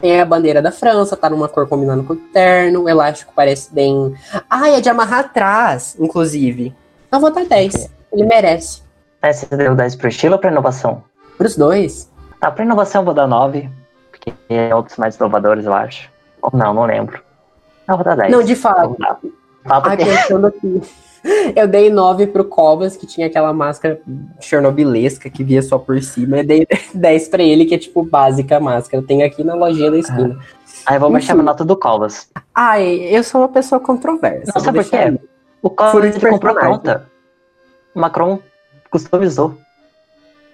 Tem 0.02 0.20
a 0.20 0.26
bandeira 0.26 0.62
da 0.62 0.72
França, 0.72 1.16
tá 1.16 1.30
numa 1.30 1.48
cor 1.48 1.68
combinando 1.68 2.04
com 2.04 2.14
o 2.14 2.16
terno. 2.16 2.84
O 2.84 2.90
elástico 2.90 3.32
parece 3.36 3.74
bem. 3.74 4.16
Ah, 4.50 4.70
é 4.70 4.82
de 4.82 4.90
amarrar 4.90 5.20
atrás, 5.20 5.96
inclusive. 6.00 6.76
Eu 7.12 7.20
vou 7.20 7.32
dar 7.32 7.46
10. 7.46 7.90
Ele 8.12 8.26
merece. 8.26 8.82
Você 9.24 9.46
deu 9.56 9.76
10 9.76 9.96
pro 9.96 10.10
estilo 10.10 10.34
ou 10.34 10.40
pra 10.40 10.52
inovação? 10.52 11.04
Pros 11.38 11.56
dois. 11.56 12.12
Tá, 12.40 12.52
pra 12.52 12.66
inovação 12.66 13.02
eu 13.02 13.06
vou 13.06 13.14
dar 13.14 13.28
9. 13.28 13.70
Porque 14.12 14.34
é 14.50 14.74
outros 14.76 14.98
mais 14.98 15.16
inovadores, 15.16 15.66
eu 15.66 15.74
acho. 15.74 16.10
Ou 16.42 16.52
não, 16.54 16.74
não 16.74 16.86
lembro. 16.86 17.24
Não, 17.88 17.94
eu 17.94 17.98
vou 17.98 18.04
dar 18.06 18.15
10. 18.15 18.32
Não, 18.32 18.44
de 18.44 18.56
fato. 18.56 18.96
Fala 19.63 19.84
Ai, 19.89 19.98
porque- 19.98 20.12
pensando 20.12 20.48
aqui. 20.48 20.82
Eu 21.56 21.68
dei 21.68 21.89
9 21.89 22.27
pro 22.27 22.46
Covas, 22.46 22.96
que 22.96 23.08
tinha 23.08 23.25
aquela 23.25 23.51
máscara 23.51 24.00
chernobilesca 24.39 25.27
que 25.27 25.44
via 25.44 25.62
só 25.63 25.80
por 25.80 26.00
cima. 26.04 26.38
Eu 26.38 26.44
dei 26.46 26.68
10 26.94 27.27
pra 27.30 27.42
ele, 27.42 27.65
que 27.65 27.74
é 27.74 27.77
tipo 27.80 28.04
básica 28.04 28.58
a 28.58 28.60
máscara. 28.60 29.01
Tem 29.01 29.24
aqui 29.24 29.44
na 29.44 29.56
lojinha 29.56 29.89
da 29.89 29.98
esquina. 29.98 30.39
Aí 30.86 30.98
eu 30.98 31.00
vou 31.00 31.10
baixar 31.12 31.30
Enfim. 31.34 31.42
minha 31.42 31.46
nota 31.46 31.65
do 31.65 31.75
Covas. 31.75 32.30
Ai, 32.54 32.86
eu 33.10 33.24
sou 33.24 33.42
uma 33.42 33.50
pessoa 33.50 33.80
controversa. 33.82 34.51
Não, 34.54 34.62
sabe 34.62 34.84
por 34.84 34.89
quê? 34.89 34.96
aí. 34.98 35.20
O 35.63 35.70
Covas 35.72 36.15
comprou 36.15 36.54
pronta. 36.54 37.08
O 37.96 38.00
Macron 38.00 38.39
customizou. 38.92 39.58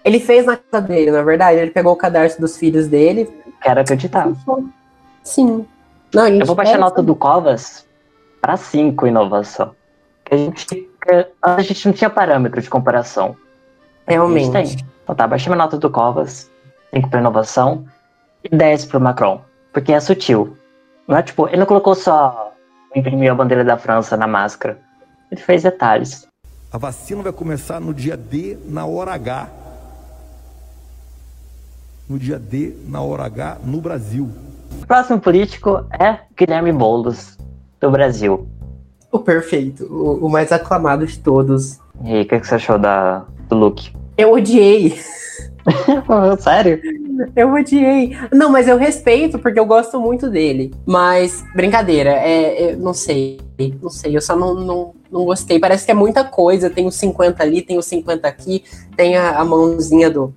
Ele 0.06 0.22
fez 0.22 0.46
na 0.46 0.56
casa 0.56 0.88
dele, 0.88 1.12
na 1.12 1.22
verdade. 1.22 1.60
Ele 1.60 1.72
pegou 1.72 1.92
o 1.92 1.98
cadarço 1.98 2.40
dos 2.40 2.56
filhos 2.56 2.88
dele. 2.88 3.30
Quero 3.62 3.82
acreditar. 3.82 4.30
Sim. 5.22 5.66
Não, 6.14 6.24
a 6.24 6.30
Eu 6.30 6.46
vou 6.46 6.56
baixar 6.56 6.76
a 6.76 6.80
nota 6.80 7.02
do 7.02 7.16
Covas 7.16 7.86
pra 8.42 8.58
5 8.58 9.08
inovação. 9.08 9.76
Que 10.26 10.36
a 10.36 10.38
gente, 10.38 10.90
a 11.42 11.62
gente 11.62 11.86
não 11.86 11.94
tinha 11.94 12.10
parâmetro 12.10 12.62
de 12.62 12.70
comparação. 12.70 13.36
A 14.06 14.12
gente 14.12 14.20
Realmente. 14.20 14.52
tem. 14.52 14.88
Então 15.04 15.16
tá, 15.16 15.28
baixei 15.28 15.50
minha 15.50 15.64
nota 15.64 15.78
do 15.78 15.90
Covas, 15.90 16.50
5 16.94 17.10
pra 17.10 17.20
inovação 17.20 17.86
e 18.44 18.50
10 18.56 18.86
pro 18.86 19.00
Macron. 19.00 19.42
Porque 19.72 19.94
é 19.94 20.00
sutil. 20.00 20.58
Não 21.08 21.18
é 21.18 21.24
tipo, 21.24 21.48
ele 21.48 21.58
não 21.58 21.66
colocou 21.66 21.96
só 21.96 22.52
imprimiu 22.96 23.32
a 23.32 23.36
bandeira 23.36 23.64
da 23.64 23.78
França 23.78 24.18
na 24.18 24.28
máscara. 24.28 24.80
Ele 25.32 25.42
fez 25.42 25.64
detalhes. 25.64 26.28
A 26.72 26.78
vacina 26.78 27.22
vai 27.22 27.32
começar 27.32 27.80
no 27.80 27.94
dia 27.94 28.18
D, 28.18 28.58
na 28.66 28.86
hora 28.86 29.14
H. 29.14 29.50
No 32.10 32.20
dia 32.20 32.38
D, 32.38 32.76
na 32.88 33.02
hora 33.02 33.26
H, 33.26 33.60
no 33.64 33.80
Brasil. 33.80 34.30
O 34.80 34.86
próximo 34.86 35.20
político 35.20 35.86
é 36.00 36.20
Guilherme 36.38 36.72
Boulos, 36.72 37.38
do 37.80 37.92
Brasil. 37.92 38.48
O 39.12 39.20
perfeito. 39.20 39.86
O, 39.86 40.26
o 40.26 40.30
mais 40.30 40.52
aclamado 40.52 41.06
de 41.06 41.20
todos. 41.20 41.80
E 42.04 42.14
aí, 42.14 42.22
o 42.22 42.28
que 42.28 42.40
que 42.40 42.48
você 42.48 42.56
achou 42.56 42.78
da, 42.80 43.26
do 43.50 43.56
look? 43.56 43.94
Eu 44.18 44.34
odiei. 44.34 44.98
Sério? 46.40 46.80
Eu 47.36 47.54
odiei. 47.54 48.18
Não, 48.32 48.50
mas 48.50 48.68
eu 48.68 48.78
respeito 48.78 49.38
porque 49.38 49.60
eu 49.60 49.66
gosto 49.66 50.00
muito 50.00 50.30
dele. 50.30 50.74
Mas, 50.86 51.44
brincadeira, 51.56 52.12
é, 52.12 52.72
é- 52.72 52.76
não 52.76 52.94
sei. 52.94 53.40
Não 53.82 53.90
sei, 53.90 54.16
eu 54.18 54.22
só 54.22 54.36
não, 54.36 54.56
não, 54.56 54.96
não 55.12 55.26
gostei. 55.26 55.60
Parece 55.60 55.86
que 55.86 55.92
é 55.92 55.96
muita 55.96 56.24
coisa. 56.24 56.70
Tem 56.70 56.88
os 56.88 56.96
50 56.96 57.44
ali, 57.44 57.62
tem 57.62 57.78
os 57.78 57.86
50 57.86 58.28
aqui, 58.28 58.64
tem 58.96 59.18
a, 59.18 59.38
a 59.38 59.46
mãozinha 59.46 60.10
do, 60.10 60.34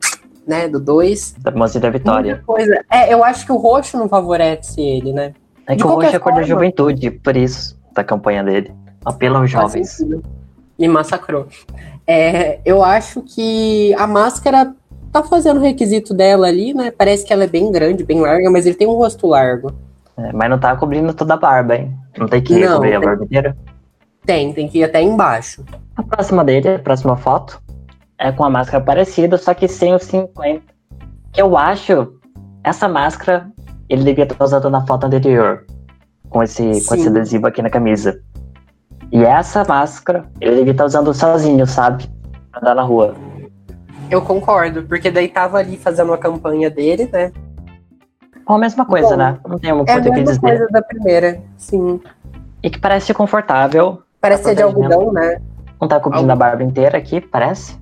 né, 0.46 0.68
do 0.68 0.78
2. 0.80 1.36
Da 1.40 1.50
mãozinha 1.50 1.80
da 1.82 1.90
Vitória. 1.90 2.42
Coisa. 2.46 2.84
É, 2.90 3.12
eu 3.12 3.24
acho 3.24 3.46
que 3.46 3.52
o 3.52 3.56
roxo 3.56 3.96
não 3.96 4.08
favorece 4.08 4.80
ele, 4.80 5.12
né? 5.12 5.32
É 5.66 5.72
De 5.74 5.78
que 5.78 5.84
o 5.84 5.88
qualquer 5.90 6.06
roxo 6.06 6.14
é 6.14 6.18
a 6.18 6.20
cor 6.20 6.34
da 6.34 6.42
juventude, 6.42 7.10
por 7.10 7.36
isso, 7.36 7.78
da 7.94 8.04
campanha 8.04 8.42
dele. 8.44 8.72
Apelo 9.04 9.36
aos 9.36 9.50
jovens. 9.50 9.98
E 10.78 10.88
massacrou. 10.88 11.46
É, 12.06 12.58
eu 12.64 12.82
acho 12.84 13.22
que 13.22 13.94
a 13.94 14.06
máscara 14.06 14.74
tá 15.12 15.22
fazendo 15.22 15.58
o 15.58 15.62
requisito 15.62 16.12
dela 16.12 16.46
ali, 16.48 16.74
né? 16.74 16.90
Parece 16.90 17.24
que 17.24 17.32
ela 17.32 17.44
é 17.44 17.46
bem 17.46 17.70
grande, 17.70 18.02
bem 18.04 18.20
larga, 18.20 18.50
mas 18.50 18.66
ele 18.66 18.74
tem 18.74 18.86
um 18.88 18.94
rosto 18.94 19.26
largo. 19.26 19.72
É, 20.16 20.32
mas 20.32 20.50
não 20.50 20.58
tá 20.58 20.74
cobrindo 20.76 21.12
toda 21.14 21.34
a 21.34 21.36
barba, 21.36 21.76
hein? 21.76 21.92
Não 22.18 22.26
tem 22.28 22.42
que 22.42 22.58
Não, 22.58 22.74
cobrir 22.74 22.94
a 22.94 22.98
tem- 23.00 23.08
barba 23.08 23.24
inteira. 23.24 23.56
Tem, 24.26 24.52
tem 24.52 24.68
que 24.68 24.78
ir 24.78 24.84
até 24.84 25.02
embaixo. 25.02 25.64
A 25.96 26.02
próxima 26.02 26.42
dele, 26.44 26.68
a 26.68 26.78
próxima 26.78 27.16
foto, 27.16 27.60
é 28.18 28.32
com 28.32 28.44
a 28.44 28.50
máscara 28.50 28.82
parecida, 28.84 29.36
só 29.38 29.54
que 29.54 29.68
sem 29.68 29.94
os 29.94 30.02
50. 30.04 30.62
Que 31.32 31.42
eu 31.42 31.56
acho, 31.56 32.14
essa 32.62 32.88
máscara, 32.88 33.50
ele 33.88 34.04
devia 34.04 34.24
estar 34.24 34.42
usando 34.42 34.70
na 34.70 34.86
foto 34.86 35.04
anterior. 35.04 35.66
Com 36.28 36.42
esse, 36.42 36.62
com 36.86 36.94
esse 36.94 37.06
adesivo 37.08 37.46
aqui 37.46 37.62
na 37.62 37.70
camisa. 37.70 38.20
E 39.12 39.22
essa 39.24 39.64
máscara, 39.64 40.24
ele 40.40 40.56
devia 40.56 40.72
estar 40.72 40.84
usando 40.84 41.14
sozinho, 41.14 41.66
sabe? 41.66 42.08
Pra 42.50 42.60
andar 42.60 42.74
na 42.74 42.82
rua. 42.82 43.14
Eu 44.10 44.20
concordo, 44.22 44.82
porque 44.82 45.10
daí 45.10 45.28
tava 45.28 45.58
ali 45.58 45.76
fazendo 45.76 46.12
a 46.12 46.18
campanha 46.18 46.70
dele, 46.70 47.08
né? 47.12 47.32
Bom, 48.46 48.54
a 48.54 48.58
mesma 48.58 48.84
coisa, 48.84 49.10
Bom, 49.10 49.16
né? 49.16 49.38
Não 49.46 49.58
tem 49.58 49.72
muito 49.72 49.88
É 49.88 49.92
a 49.94 50.00
que 50.00 50.10
mesma 50.10 50.24
dizer. 50.24 50.40
coisa 50.40 50.66
da 50.70 50.82
primeira, 50.82 51.42
sim. 51.56 52.00
E 52.62 52.68
que 52.70 52.78
parece 52.78 53.14
confortável. 53.14 54.02
Parece 54.20 54.44
ser 54.44 54.54
de 54.56 54.62
algodão, 54.62 55.12
né? 55.12 55.40
Não 55.80 55.88
tá 55.88 56.00
cobrindo 56.00 56.30
Algo. 56.30 56.32
a 56.32 56.36
barba 56.36 56.62
inteira 56.62 56.98
aqui, 56.98 57.20
parece. 57.20 57.78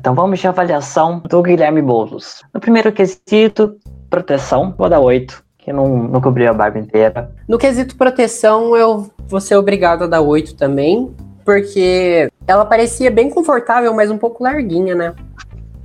Então 0.00 0.14
vamos 0.14 0.38
de 0.38 0.48
avaliação 0.48 1.20
do 1.28 1.42
Guilherme 1.42 1.82
Boulos. 1.82 2.42
No 2.54 2.58
primeiro 2.58 2.90
quesito, 2.90 3.76
proteção, 4.08 4.74
vou 4.76 4.88
dar 4.88 4.98
8, 4.98 5.44
que 5.58 5.70
não, 5.74 6.04
não 6.04 6.22
cobriu 6.22 6.48
a 6.48 6.54
barba 6.54 6.78
inteira. 6.78 7.30
No 7.46 7.58
quesito 7.58 7.94
proteção, 7.96 8.74
eu 8.74 9.10
vou 9.28 9.42
ser 9.42 9.56
obrigado 9.56 10.04
a 10.04 10.06
dar 10.06 10.22
8 10.22 10.56
também, 10.56 11.14
porque 11.44 12.30
ela 12.46 12.64
parecia 12.64 13.10
bem 13.10 13.28
confortável, 13.28 13.92
mas 13.92 14.10
um 14.10 14.16
pouco 14.16 14.42
larguinha, 14.42 14.94
né? 14.94 15.14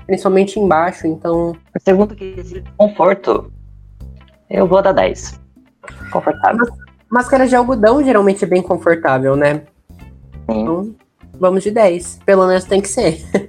Principalmente 0.06 0.62
embaixo, 0.62 1.06
então. 1.06 1.54
No 1.74 1.82
segundo 1.82 2.16
quesito, 2.16 2.72
conforto, 2.78 3.52
eu 4.50 4.66
vou 4.66 4.82
dar 4.82 4.94
10. 4.94 5.42
Confortável. 6.10 6.66
Máscara 7.12 7.46
de 7.46 7.56
algodão 7.56 8.02
geralmente 8.02 8.46
é 8.46 8.48
bem 8.48 8.62
confortável, 8.62 9.36
né? 9.36 9.64
Sim. 10.50 10.62
Então, 10.62 10.96
vamos 11.38 11.64
de 11.64 11.72
10. 11.72 12.22
Pelo 12.26 12.48
menos 12.48 12.64
tem 12.64 12.80
que 12.80 12.88
ser. 12.88 13.22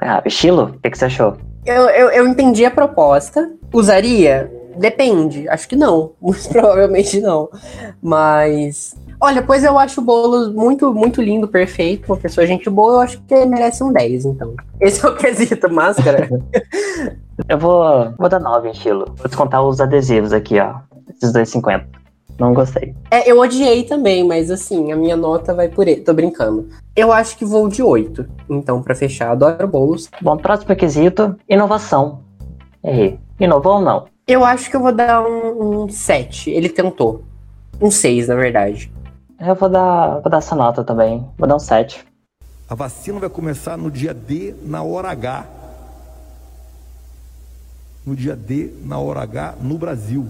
Ah, 0.00 0.22
estilo, 0.24 0.64
o 0.64 0.80
que, 0.80 0.90
que 0.90 0.98
você 0.98 1.06
achou? 1.06 1.36
Eu, 1.64 1.88
eu, 1.90 2.10
eu 2.10 2.26
entendi 2.26 2.64
a 2.64 2.70
proposta. 2.70 3.50
Usaria? 3.72 4.50
Depende. 4.76 5.48
Acho 5.48 5.68
que 5.68 5.76
não. 5.76 6.12
Muito 6.20 6.48
provavelmente 6.48 7.20
não. 7.20 7.48
Mas. 8.02 8.96
Olha, 9.20 9.42
pois 9.42 9.64
eu 9.64 9.76
acho 9.76 10.00
o 10.00 10.04
bolo 10.04 10.52
muito, 10.52 10.94
muito 10.94 11.20
lindo, 11.20 11.48
perfeito. 11.48 12.12
Uma 12.12 12.16
pessoa 12.16 12.46
gente 12.46 12.70
boa, 12.70 12.92
eu 12.92 13.00
acho 13.00 13.20
que 13.22 13.34
ele 13.34 13.46
merece 13.46 13.82
um 13.82 13.92
10, 13.92 14.26
então. 14.26 14.54
Esse 14.80 15.04
é 15.04 15.08
o 15.08 15.16
quesito, 15.16 15.68
máscara. 15.74 16.28
Eu 17.48 17.58
vou, 17.58 18.14
vou 18.16 18.28
dar 18.28 18.38
9 18.38 18.68
em 18.68 18.70
estilo. 18.70 19.06
Vou 19.16 19.26
descontar 19.26 19.60
os 19.64 19.80
adesivos 19.80 20.32
aqui, 20.32 20.60
ó. 20.60 20.76
Esses 21.10 21.32
2,50. 21.32 21.84
Não 22.38 22.54
gostei. 22.54 22.94
é, 23.10 23.28
eu 23.30 23.38
odiei 23.40 23.82
também, 23.82 24.22
mas 24.24 24.50
assim, 24.50 24.92
a 24.92 24.96
minha 24.96 25.16
nota 25.16 25.52
vai 25.52 25.68
por 25.68 25.88
ele. 25.88 26.02
Tô 26.02 26.14
brincando. 26.14 26.68
Eu 26.94 27.12
acho 27.12 27.36
que 27.36 27.44
vou 27.44 27.68
de 27.68 27.82
8. 27.82 28.24
Então, 28.48 28.80
pra 28.82 28.94
fechar, 28.94 29.32
adoro 29.32 29.66
bolos. 29.66 30.08
Bom, 30.22 30.36
próximo 30.36 30.74
quesito, 30.76 31.36
inovação. 31.48 32.20
Errei. 32.82 33.18
Inovou 33.40 33.74
ou 33.74 33.80
não? 33.80 34.06
Eu 34.26 34.44
acho 34.44 34.70
que 34.70 34.76
eu 34.76 34.80
vou 34.80 34.92
dar 34.92 35.20
um, 35.20 35.84
um 35.84 35.88
7. 35.88 36.50
Ele 36.50 36.68
tentou. 36.68 37.24
Um 37.80 37.90
6, 37.90 38.28
na 38.28 38.34
verdade. 38.34 38.92
Eu 39.40 39.54
vou 39.54 39.68
dar, 39.68 40.20
vou 40.20 40.30
dar 40.30 40.38
essa 40.38 40.54
nota 40.54 40.84
também. 40.84 41.26
Vou 41.36 41.48
dar 41.48 41.56
um 41.56 41.60
7. 41.60 42.04
A 42.68 42.74
vacina 42.74 43.18
vai 43.18 43.28
começar 43.28 43.76
no 43.76 43.90
dia 43.90 44.12
D, 44.14 44.54
na 44.62 44.82
hora 44.82 45.08
H. 45.10 45.46
no 48.04 48.16
dia 48.16 48.34
D, 48.34 48.70
na 48.84 48.98
hora 48.98 49.20
H, 49.22 49.56
no 49.60 49.76
Brasil. 49.76 50.26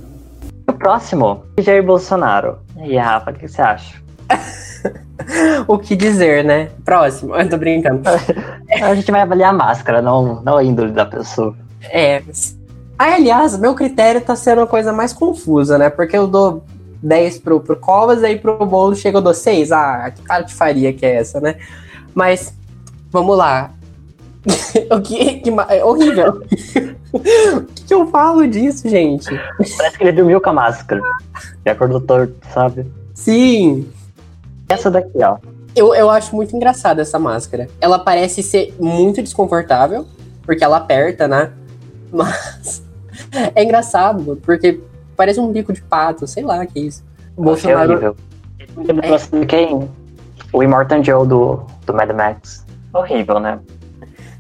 O 0.69 0.73
próximo, 0.75 1.45
Jair 1.59 1.83
Bolsonaro. 1.83 2.59
E 2.77 2.83
aí, 2.83 2.97
Rafa, 2.99 3.31
o 3.31 3.35
que 3.35 3.49
você 3.49 3.63
acha? 3.63 3.97
o 5.67 5.79
que 5.79 5.97
dizer, 5.97 6.45
né? 6.45 6.69
Próximo, 6.85 7.35
eu 7.35 7.49
tô 7.49 7.57
brincando. 7.57 8.03
A 8.83 8.95
gente 8.95 9.11
vai 9.11 9.23
avaliar 9.23 9.51
a 9.51 9.57
máscara, 9.57 10.03
não, 10.03 10.43
não 10.43 10.59
a 10.59 10.63
índole 10.63 10.93
da 10.93 11.07
pessoa. 11.07 11.57
É. 11.85 12.23
Ah, 12.99 13.15
aliás, 13.15 13.59
meu 13.59 13.75
critério 13.75 14.21
tá 14.21 14.37
sendo 14.37 14.61
uma 14.61 14.67
coisa 14.67 14.93
mais 14.93 15.13
confusa, 15.13 15.79
né? 15.79 15.89
Porque 15.89 16.17
eu 16.17 16.27
dou 16.27 16.63
10 17.03 17.39
pro, 17.39 17.61
pro 17.61 17.77
Covas, 17.77 18.23
aí 18.23 18.39
pro 18.39 18.59
bolo 18.67 18.95
chega 18.95 19.19
eu 19.19 19.23
dou 19.23 19.33
6. 19.33 19.73
Ah, 19.73 20.13
que 20.15 20.23
cara 20.23 20.43
de 20.43 20.55
faria 20.55 20.93
que 20.93 21.07
é 21.07 21.17
essa, 21.17 21.41
né? 21.41 21.57
Mas, 22.15 22.55
vamos 23.11 23.37
lá. 23.39 23.71
o 24.91 25.01
que, 25.01 25.41
que 25.41 25.51
é 25.69 25.85
horrível. 25.85 26.43
o 27.13 27.21
que, 27.65 27.85
que 27.85 27.95
eu 27.95 28.07
falo 28.09 28.47
disso, 28.47 28.89
gente? 28.89 29.29
Parece 29.77 29.99
que 29.99 30.05
ele 30.05 30.13
dormiu 30.13 30.41
com 30.41 30.51
a 30.51 30.53
máscara. 30.53 31.01
E 31.65 31.71
acordou 31.71 32.01
torto, 32.01 32.35
sabe? 32.53 32.87
Sim. 33.15 33.89
Essa 34.69 34.91
daqui, 34.91 35.23
ó. 35.23 35.39
Eu, 35.75 35.95
eu 35.95 36.11
acho 36.11 36.35
muito 36.35 36.57
engraçada 36.57 37.03
essa 37.03 37.19
máscara. 37.19 37.69
Ela 37.81 37.99
parece 37.99 38.43
ser 38.43 38.75
muito 38.81 39.23
desconfortável, 39.23 40.07
porque 40.43 40.65
ela 40.65 40.79
aperta, 40.79 41.29
né? 41.29 41.53
Mas 42.11 42.83
é 43.55 43.63
engraçado, 43.63 44.41
porque 44.43 44.81
parece 45.17 45.41
um 45.41 45.53
bico 45.53 45.73
de 45.73 45.83
pato, 45.83 46.27
sei 46.27 46.43
lá 46.43 46.65
que 46.67 46.79
é 46.79 46.83
isso. 46.83 47.05
O 47.37 47.43
Bolsonaro. 47.43 47.93
horrível. 47.93 48.17
É. 49.43 49.47
quem? 49.47 49.89
O 50.53 50.63
Immortan 50.63 51.05
Joe 51.05 51.27
do, 51.27 51.63
do 51.85 51.95
Mad 51.95 52.11
Max. 52.11 52.65
Horrível, 52.93 53.39
né? 53.39 53.59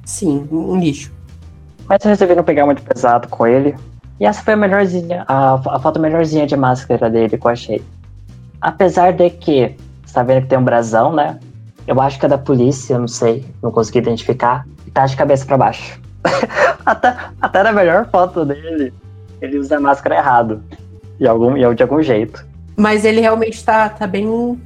Sim, 0.08 0.48
um 0.50 0.80
lixo. 0.80 1.12
Mas 1.86 2.02
resolveram 2.02 2.42
pegar 2.42 2.64
muito 2.64 2.82
pesado 2.82 3.28
com 3.28 3.46
ele. 3.46 3.76
E 4.18 4.24
essa 4.24 4.42
foi 4.42 4.54
a 4.54 4.56
melhorzinha, 4.56 5.22
a, 5.28 5.54
a 5.54 5.78
foto 5.78 6.00
melhorzinha 6.00 6.46
de 6.46 6.56
máscara 6.56 7.10
dele 7.10 7.36
que 7.36 7.46
eu 7.46 7.50
achei. 7.50 7.84
Apesar 8.58 9.12
de 9.12 9.28
que, 9.28 9.76
você 10.04 10.14
tá 10.14 10.22
vendo 10.22 10.42
que 10.42 10.48
tem 10.48 10.58
um 10.58 10.64
brasão, 10.64 11.12
né? 11.12 11.38
Eu 11.86 12.00
acho 12.00 12.18
que 12.18 12.24
é 12.24 12.28
da 12.28 12.38
polícia, 12.38 12.98
não 12.98 13.06
sei, 13.06 13.44
não 13.62 13.70
consegui 13.70 13.98
identificar. 13.98 14.66
E 14.86 14.90
tá 14.90 15.04
de 15.04 15.14
cabeça 15.14 15.44
para 15.44 15.58
baixo. 15.58 16.00
até, 16.86 17.14
até 17.38 17.62
na 17.62 17.72
melhor 17.72 18.08
foto 18.10 18.46
dele, 18.46 18.94
ele 19.42 19.58
usa 19.58 19.76
a 19.76 19.80
máscara 19.80 20.16
errado. 20.16 20.64
De 21.20 21.28
algum, 21.28 21.54
de 21.74 21.82
algum 21.82 22.02
jeito. 22.02 22.46
Mas 22.78 23.04
ele 23.04 23.20
realmente 23.20 23.62
tá, 23.62 23.90
tá 23.90 24.06
bem 24.06 24.58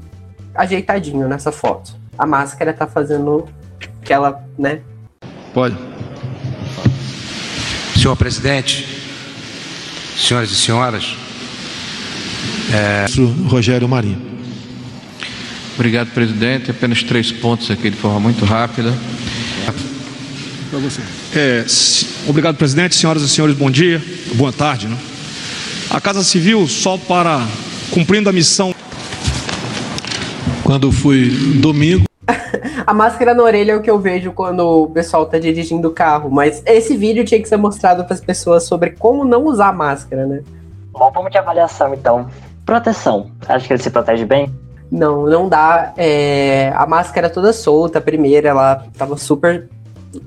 ajeitadinho 0.54 1.26
nessa 1.26 1.50
foto. 1.50 1.96
A 2.16 2.26
máscara 2.26 2.72
tá 2.72 2.86
fazendo 2.86 3.44
aquela, 4.00 4.44
né, 4.56 4.82
Pode. 5.54 5.76
Senhor 7.94 8.16
presidente, 8.16 8.86
senhoras 10.18 10.50
e 10.50 10.56
senhoras. 10.56 11.16
É... 12.72 13.06
Rogério 13.48 13.88
Marinho. 13.88 14.20
Obrigado, 15.74 16.10
presidente. 16.12 16.70
Apenas 16.70 17.02
três 17.02 17.30
pontos 17.30 17.70
aqui 17.70 17.90
de 17.90 17.96
forma 17.96 18.20
muito 18.20 18.44
rápida. 18.44 18.92
Para 20.70 20.78
você. 20.78 21.02
É, 21.34 21.64
obrigado, 22.26 22.56
presidente. 22.56 22.94
Senhoras 22.94 23.22
e 23.22 23.28
senhores, 23.28 23.56
bom 23.56 23.70
dia. 23.70 24.02
Boa 24.34 24.52
tarde. 24.52 24.88
Né? 24.88 24.96
A 25.90 26.00
Casa 26.00 26.24
Civil, 26.24 26.66
só 26.66 26.96
para 26.96 27.46
cumprindo 27.90 28.28
a 28.28 28.32
missão. 28.32 28.74
Quando 30.64 30.90
fui 30.90 31.28
domingo. 31.60 32.11
A 32.86 32.94
máscara 32.94 33.34
na 33.34 33.42
orelha 33.42 33.72
é 33.72 33.76
o 33.76 33.82
que 33.82 33.90
eu 33.90 33.98
vejo 33.98 34.32
quando 34.32 34.60
o 34.60 34.90
pessoal 34.90 35.26
tá 35.26 35.38
dirigindo 35.38 35.88
o 35.88 35.92
carro, 35.92 36.30
mas 36.30 36.62
esse 36.66 36.96
vídeo 36.96 37.24
tinha 37.24 37.40
que 37.40 37.48
ser 37.48 37.56
mostrado 37.56 38.04
para 38.04 38.14
as 38.14 38.20
pessoas 38.20 38.64
sobre 38.64 38.90
como 38.90 39.24
não 39.24 39.44
usar 39.44 39.72
máscara, 39.72 40.26
né? 40.26 40.42
Bom, 40.92 41.10
vamos 41.12 41.30
de 41.30 41.38
avaliação 41.38 41.94
então. 41.94 42.26
Proteção. 42.64 43.30
Acho 43.48 43.66
que 43.66 43.72
ele 43.72 43.82
se 43.82 43.90
protege 43.90 44.24
bem? 44.24 44.52
Não, 44.90 45.26
não 45.26 45.48
dá. 45.48 45.92
É... 45.96 46.72
A 46.76 46.86
máscara 46.86 47.30
toda 47.30 47.52
solta. 47.52 47.98
A 47.98 48.02
primeira, 48.02 48.48
ela 48.48 48.84
tava 48.96 49.16
super 49.16 49.68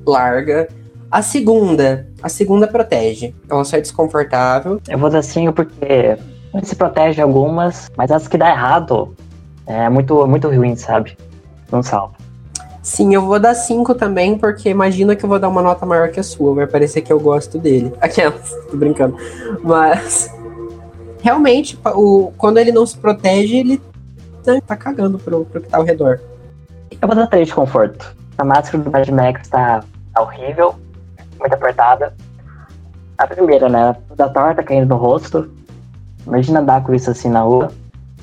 larga. 0.06 0.68
A 1.12 1.22
segunda, 1.22 2.08
a 2.22 2.28
segunda 2.28 2.68
protege. 2.68 3.34
Ela 3.50 3.64
só 3.64 3.78
é 3.78 3.82
desconfortável. 3.82 4.82
Eu 4.88 4.98
vou 4.98 5.10
dar 5.10 5.22
5 5.22 5.54
porque 5.54 6.18
se 6.64 6.76
protege 6.76 7.22
algumas, 7.22 7.90
mas 7.96 8.12
as 8.12 8.28
que 8.28 8.38
dá 8.38 8.50
errado 8.50 9.16
é 9.68 9.88
muito, 9.88 10.26
muito 10.28 10.50
ruim, 10.50 10.76
sabe? 10.76 11.16
Não 11.72 11.84
salva. 11.84 12.25
Sim, 12.86 13.16
eu 13.16 13.22
vou 13.24 13.40
dar 13.40 13.56
5 13.56 13.96
também, 13.96 14.38
porque 14.38 14.70
imagina 14.70 15.16
que 15.16 15.26
eu 15.26 15.28
vou 15.28 15.40
dar 15.40 15.50
uma 15.50 15.64
nota 15.64 15.88
maior 15.88 16.10
que 16.10 16.20
a 16.20 16.24
sua. 16.24 16.54
Vai 16.54 16.68
parecer 16.68 17.02
que 17.02 17.12
eu 17.12 17.20
gosto 17.20 17.58
dele. 17.58 17.92
Aquelas, 18.00 18.52
tô 18.70 18.78
brincando. 18.78 19.18
Mas. 19.64 20.32
Realmente, 21.20 21.80
o, 21.84 22.32
quando 22.38 22.60
ele 22.60 22.72
não 22.72 22.86
se 22.86 22.96
protege, 22.96 23.58
ele 23.58 23.82
tá, 24.44 24.62
tá 24.62 24.76
cagando 24.76 25.18
pro, 25.18 25.46
pro 25.46 25.62
que 25.62 25.68
tá 25.68 25.80
ao 25.80 25.84
redor. 25.84 26.22
Eu 27.02 27.08
vou 27.08 27.16
dar 27.16 27.26
3 27.26 27.48
de 27.48 27.56
conforto. 27.56 28.16
A 28.38 28.44
máscara 28.44 28.84
do 28.84 28.92
Mad 28.92 29.10
Max 29.10 29.48
tá, 29.50 29.84
tá 30.14 30.22
horrível, 30.22 30.76
muito 31.40 31.54
apertada. 31.54 32.14
A 33.18 33.26
primeira, 33.26 33.68
né? 33.68 33.96
Da 34.16 34.30
torta 34.30 34.62
caindo 34.62 34.90
no 34.90 34.98
rosto. 34.98 35.50
Imagina 36.28 36.60
andar 36.60 36.84
com 36.84 36.94
isso 36.94 37.10
assim 37.10 37.30
na 37.30 37.42
rua. 37.42 37.72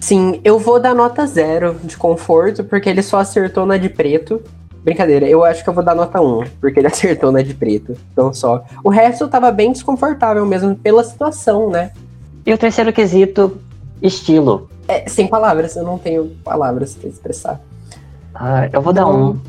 Sim, 0.02 0.40
eu 0.42 0.58
vou 0.58 0.80
dar 0.80 0.96
nota 0.96 1.24
zero 1.28 1.76
de 1.84 1.96
conforto, 1.96 2.64
porque 2.64 2.90
ele 2.90 3.04
só 3.04 3.20
acertou 3.20 3.64
na 3.64 3.76
de 3.76 3.88
preto. 3.88 4.42
Brincadeira, 4.82 5.28
eu 5.28 5.44
acho 5.44 5.62
que 5.62 5.70
eu 5.70 5.72
vou 5.72 5.84
dar 5.84 5.94
nota 5.94 6.20
1, 6.20 6.42
porque 6.60 6.80
ele 6.80 6.88
acertou 6.90 7.30
na 7.30 7.40
de 7.40 7.54
preto. 7.54 7.96
Então 8.12 8.34
só. 8.34 8.64
O 8.82 8.90
resto 8.90 9.28
tava 9.28 9.52
bem 9.52 9.70
desconfortável 9.70 10.44
mesmo, 10.44 10.74
pela 10.74 11.04
situação, 11.04 11.70
né? 11.70 11.92
E 12.44 12.52
o 12.52 12.58
terceiro 12.58 12.92
quesito, 12.92 13.60
estilo. 14.02 14.68
É, 14.88 15.08
sem 15.08 15.28
palavras, 15.28 15.76
eu 15.76 15.84
não 15.84 15.96
tenho 15.98 16.30
palavras 16.42 16.96
pra 16.96 17.08
expressar. 17.08 17.60
Ah, 18.34 18.68
eu 18.72 18.82
vou 18.82 18.92
dar 18.92 19.02
não, 19.02 19.30
um. 19.30 19.40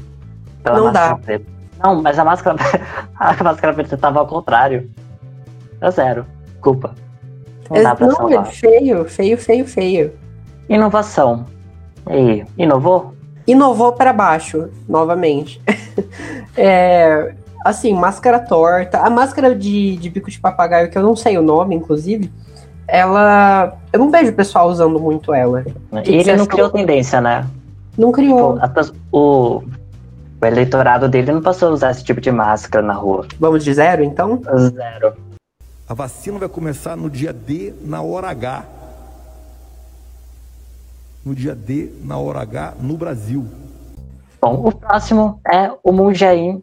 Pela 0.61 0.77
não 0.77 0.93
dá. 0.93 1.15
Preta. 1.15 1.45
Não, 1.83 1.99
mas 1.99 2.19
a 2.19 2.23
máscara, 2.23 2.57
a 3.17 3.43
máscara 3.43 3.73
preta 3.73 3.97
tava 3.97 4.19
ao 4.19 4.27
contrário. 4.27 4.87
É 5.81 5.89
zero. 5.89 6.27
Culpa. 6.61 6.93
Não, 7.71 7.77
é, 7.77 7.81
dá 7.81 7.95
pra 7.95 8.05
não 8.05 8.29
é 8.29 8.45
feio, 8.45 9.03
feio, 9.05 9.35
feio, 9.35 9.65
feio. 9.65 10.22
Inovação. 10.69 11.45
E 12.09 12.45
inovou? 12.57 13.13
Inovou 13.45 13.93
para 13.93 14.13
baixo, 14.13 14.69
novamente. 14.87 15.61
é, 16.55 17.33
assim, 17.63 17.93
máscara 17.93 18.39
torta. 18.39 18.99
A 18.99 19.09
máscara 19.09 19.55
de, 19.55 19.97
de 19.97 20.09
bico 20.09 20.29
de 20.29 20.39
papagaio, 20.39 20.89
que 20.89 20.97
eu 20.97 21.03
não 21.03 21.15
sei 21.15 21.37
o 21.37 21.41
nome, 21.41 21.75
inclusive, 21.75 22.31
ela. 22.87 23.77
Eu 23.91 23.99
não 23.99 24.09
vejo 24.09 24.31
o 24.31 24.35
pessoal 24.35 24.69
usando 24.69 24.99
muito 24.99 25.33
ela. 25.33 25.65
E 26.05 26.15
ele 26.15 26.35
não 26.35 26.45
criou 26.45 26.69
tendência, 26.69 27.19
né? 27.19 27.45
Não 27.97 28.11
criou. 28.11 28.59
Tipo, 28.59 28.95
o, 29.11 29.63
o 30.41 30.45
eleitorado 30.45 31.09
dele 31.09 31.31
não 31.31 31.41
passou 31.41 31.69
a 31.69 31.71
usar 31.71 31.91
esse 31.91 32.03
tipo 32.03 32.21
de 32.21 32.31
máscara 32.31 32.85
na 32.85 32.93
rua. 32.93 33.25
Vamos 33.39 33.63
de 33.63 33.73
zero, 33.73 34.03
então? 34.03 34.41
Zero. 34.73 35.13
A 35.87 35.93
vacina 35.93 36.39
vai 36.39 36.49
começar 36.49 36.95
no 36.95 37.09
dia 37.09 37.33
D, 37.33 37.73
na 37.83 38.01
hora 38.01 38.29
H 38.29 38.65
no 41.25 41.33
dia 41.33 41.55
D, 41.55 41.91
na 42.03 42.17
hora 42.17 42.41
H, 42.41 42.75
no 42.79 42.97
Brasil. 42.97 43.45
Bom, 44.41 44.67
o 44.67 44.71
próximo 44.71 45.39
é 45.47 45.71
o 45.83 45.91
Moon 45.91 46.13
Jae-in, 46.13 46.61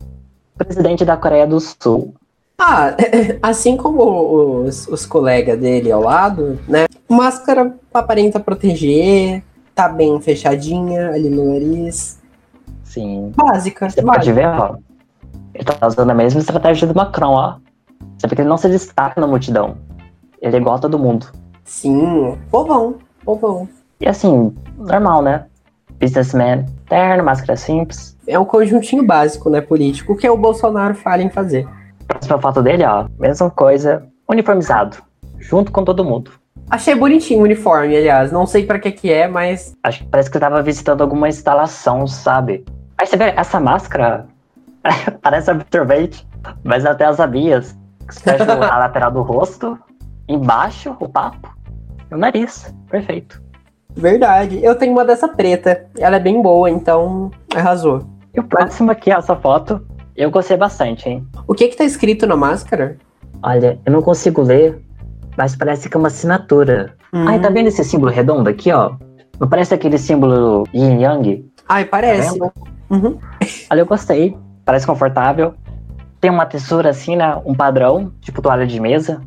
presidente 0.57 1.05
da 1.05 1.17
Coreia 1.17 1.47
do 1.47 1.59
Sul. 1.59 2.15
Ah, 2.59 2.95
assim 3.43 3.77
como 3.77 4.63
os, 4.65 4.87
os 4.87 5.07
colegas 5.07 5.59
dele 5.59 5.91
ao 5.91 6.03
lado, 6.03 6.59
né? 6.69 6.87
Máscara 7.09 7.75
aparenta 7.93 8.39
proteger, 8.39 9.43
tá 9.75 9.89
bem 9.89 10.21
fechadinha 10.21 11.11
ali 11.11 11.31
no 11.31 11.53
nariz. 11.53 12.21
Sim. 12.85 13.33
Básica. 13.35 13.89
Você 13.89 14.03
básica. 14.03 14.19
pode 14.19 14.33
ver, 14.33 14.47
ó. 14.47 14.77
Ele 15.55 15.65
tá 15.65 15.87
usando 15.87 16.11
a 16.11 16.15
mesma 16.15 16.41
estratégia 16.41 16.87
do 16.87 16.95
Macron, 16.95 17.33
ó. 17.33 17.57
Sabe 18.19 18.37
que 18.37 18.43
ele 18.43 18.49
não 18.49 18.59
se 18.59 18.69
destaca 18.69 19.21
na 19.21 19.27
multidão. 19.27 19.79
Ele 20.41 20.57
é 20.57 20.61
igual 20.61 20.77
a 20.77 20.79
todo 20.79 20.99
mundo. 20.99 21.27
Sim, 21.65 22.37
povão, 22.51 22.97
povão. 23.25 23.69
E 24.01 24.09
assim, 24.09 24.55
normal, 24.79 25.23
né? 25.23 25.45
Businessman, 26.01 26.65
terno, 26.89 27.23
máscara 27.23 27.57
simples. 27.57 28.17
É 28.27 28.39
um 28.39 28.45
conjuntinho 28.45 29.05
básico, 29.05 29.51
né, 29.51 29.61
político, 29.61 30.17
que 30.17 30.27
é 30.27 30.31
o 30.31 30.39
Bolsonaro 30.39 30.95
fala 30.95 31.23
em 31.23 31.29
fazer. 31.29 31.69
Próxima 32.09 32.41
foto 32.41 32.63
dele, 32.63 32.85
ó, 32.85 33.07
mesma 33.19 33.51
coisa, 33.51 34.07
uniformizado, 34.27 34.97
junto 35.39 35.71
com 35.71 35.85
todo 35.85 36.05
mundo. 36.05 36.33
Achei 36.71 36.95
bonitinho 36.95 37.41
o 37.41 37.45
uniforme, 37.45 37.97
aliás, 37.97 38.33
não 38.33 38.47
sei 38.47 38.65
para 38.65 38.79
que 38.79 38.91
que 38.91 39.13
é, 39.13 39.29
mas... 39.29 39.77
Acho 39.83 40.01
que 40.01 40.09
parece 40.09 40.31
que 40.31 40.37
ele 40.37 40.45
tava 40.45 40.63
visitando 40.63 41.03
alguma 41.03 41.29
instalação, 41.29 42.07
sabe? 42.07 42.65
Aí 42.97 43.07
você 43.07 43.17
vê, 43.17 43.35
essa 43.37 43.61
máscara 43.61 44.27
parece 45.21 45.51
absorvente, 45.51 46.27
mas 46.65 46.87
até 46.87 47.05
as 47.05 47.21
abias, 47.21 47.77
fecha 48.23 48.45
a 48.45 48.79
lateral 48.79 49.11
do 49.11 49.21
rosto, 49.21 49.79
embaixo 50.29 50.97
o 50.99 51.09
papo, 51.09 51.55
e 52.11 52.15
o 52.15 52.19
nariz, 52.19 52.75
perfeito. 52.89 53.50
Verdade. 53.97 54.61
Eu 54.63 54.75
tenho 54.75 54.93
uma 54.93 55.05
dessa 55.05 55.29
preta. 55.29 55.87
Ela 55.99 56.17
é 56.17 56.21
bem 56.21 56.41
boa, 56.41 56.71
então 56.71 57.31
arrasou. 57.55 58.03
E 58.35 58.41
o 58.41 58.45
próximo 58.45 58.91
aqui, 58.91 59.11
essa 59.11 59.35
foto, 59.37 59.85
eu 60.17 60.31
gostei 60.31 60.57
bastante, 60.57 61.09
hein? 61.09 61.27
O 61.47 61.55
que 61.55 61.69
que 61.69 61.77
tá 61.77 61.85
escrito 61.85 62.27
na 62.27 62.37
máscara? 62.37 62.97
Olha, 63.43 63.79
eu 63.85 63.93
não 63.93 64.03
consigo 64.03 64.43
ler, 64.43 64.81
mas 65.37 65.57
parece 65.57 65.89
que 65.89 65.97
é 65.97 65.99
uma 65.99 66.09
assinatura. 66.09 66.95
Hum. 67.13 67.27
Ai, 67.27 67.41
tá 67.41 67.49
vendo 67.49 67.69
esse 67.69 67.83
símbolo 67.85 68.13
redondo 68.13 68.49
aqui, 68.49 68.71
ó? 68.73 68.93
Não 69.39 69.49
parece 69.49 69.75
aquele 69.75 69.99
símbolo 69.99 70.65
yin 70.75 71.01
yang? 71.01 71.51
Ai, 71.69 71.85
parece. 71.85 72.39
Tá 72.39 72.51
Uhum. 72.91 73.19
Olha, 73.71 73.81
eu 73.81 73.87
gostei. 73.87 74.37
Parece 74.65 74.87
confortável. 74.87 75.55
Tem 76.21 76.31
uma 76.31 76.45
textura 76.45 76.91
assim, 76.91 77.17
né? 77.17 77.41
Um 77.47 77.55
padrão, 77.55 78.13
tipo 78.21 78.43
toalha 78.43 78.67
de 78.67 78.81
mesa. 78.81 79.23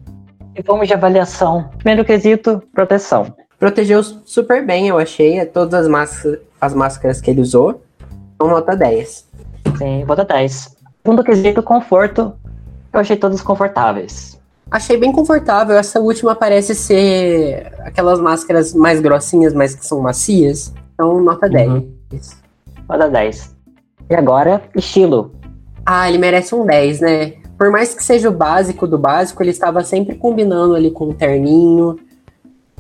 E 0.56 0.62
vamos 0.62 0.88
de 0.88 0.94
avaliação. 0.94 1.70
Primeiro 1.78 2.06
quesito, 2.06 2.62
proteção. 2.74 3.34
Protegeu 3.64 4.04
super 4.04 4.66
bem, 4.66 4.90
eu 4.90 4.98
achei. 4.98 5.40
é 5.40 5.46
Todas 5.46 5.86
as, 5.86 5.88
máscaras, 5.88 6.40
as 6.60 6.74
máscaras 6.74 7.22
que 7.22 7.32
ele 7.32 7.40
usou. 7.40 7.82
Então, 8.36 8.50
nota 8.50 8.76
10. 8.76 9.26
Sim, 9.78 10.06
dar 10.06 10.26
10. 10.26 10.76
Segundo 11.02 11.24
quesito, 11.24 11.64
conforto. 11.64 12.34
Eu 12.92 13.00
achei 13.00 13.16
todos 13.16 13.40
confortáveis. 13.42 14.38
Achei 14.70 14.98
bem 14.98 15.14
confortável. 15.14 15.78
Essa 15.78 16.02
última 16.02 16.36
parece 16.36 16.76
ser 16.76 17.72
aquelas 17.86 18.20
máscaras 18.20 18.74
mais 18.74 19.00
grossinhas, 19.00 19.54
mas 19.54 19.74
que 19.74 19.88
são 19.88 20.02
macias. 20.02 20.74
Então, 20.94 21.22
nota 21.22 21.48
10. 21.48 21.70
Uhum. 21.70 21.94
Dar 22.86 23.08
10. 23.08 23.56
E 24.10 24.14
agora, 24.14 24.62
estilo. 24.76 25.32
Ah, 25.86 26.10
ele 26.10 26.18
merece 26.18 26.54
um 26.54 26.66
10, 26.66 27.00
né? 27.00 27.34
Por 27.58 27.72
mais 27.72 27.94
que 27.94 28.04
seja 28.04 28.28
o 28.28 28.34
básico 28.34 28.86
do 28.86 28.98
básico, 28.98 29.42
ele 29.42 29.52
estava 29.52 29.86
sempre 29.86 30.16
combinando 30.16 30.76
ali 30.76 30.92
com 30.92 31.06
o 31.06 31.14
terninho. 31.14 31.98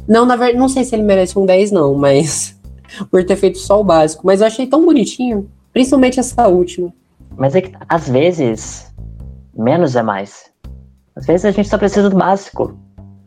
Não, 0.07 0.25
na 0.25 0.35
verdade, 0.35 0.57
não 0.57 0.69
sei 0.69 0.83
se 0.83 0.95
ele 0.95 1.03
merece 1.03 1.37
um 1.37 1.45
10, 1.45 1.71
não, 1.71 1.95
mas. 1.95 2.59
Por 3.09 3.23
ter 3.23 3.35
feito 3.35 3.57
só 3.57 3.79
o 3.79 3.83
básico. 3.83 4.25
Mas 4.25 4.41
eu 4.41 4.47
achei 4.47 4.67
tão 4.67 4.85
bonitinho. 4.85 5.49
Principalmente 5.71 6.19
essa 6.19 6.47
última. 6.47 6.93
Mas 7.35 7.55
é 7.55 7.61
que, 7.61 7.71
às 7.89 8.07
vezes, 8.07 8.93
menos 9.55 9.95
é 9.95 10.03
mais. 10.03 10.51
Às 11.15 11.25
vezes 11.25 11.45
a 11.45 11.51
gente 11.51 11.69
só 11.69 11.77
precisa 11.77 12.09
do 12.09 12.17
básico. 12.17 12.77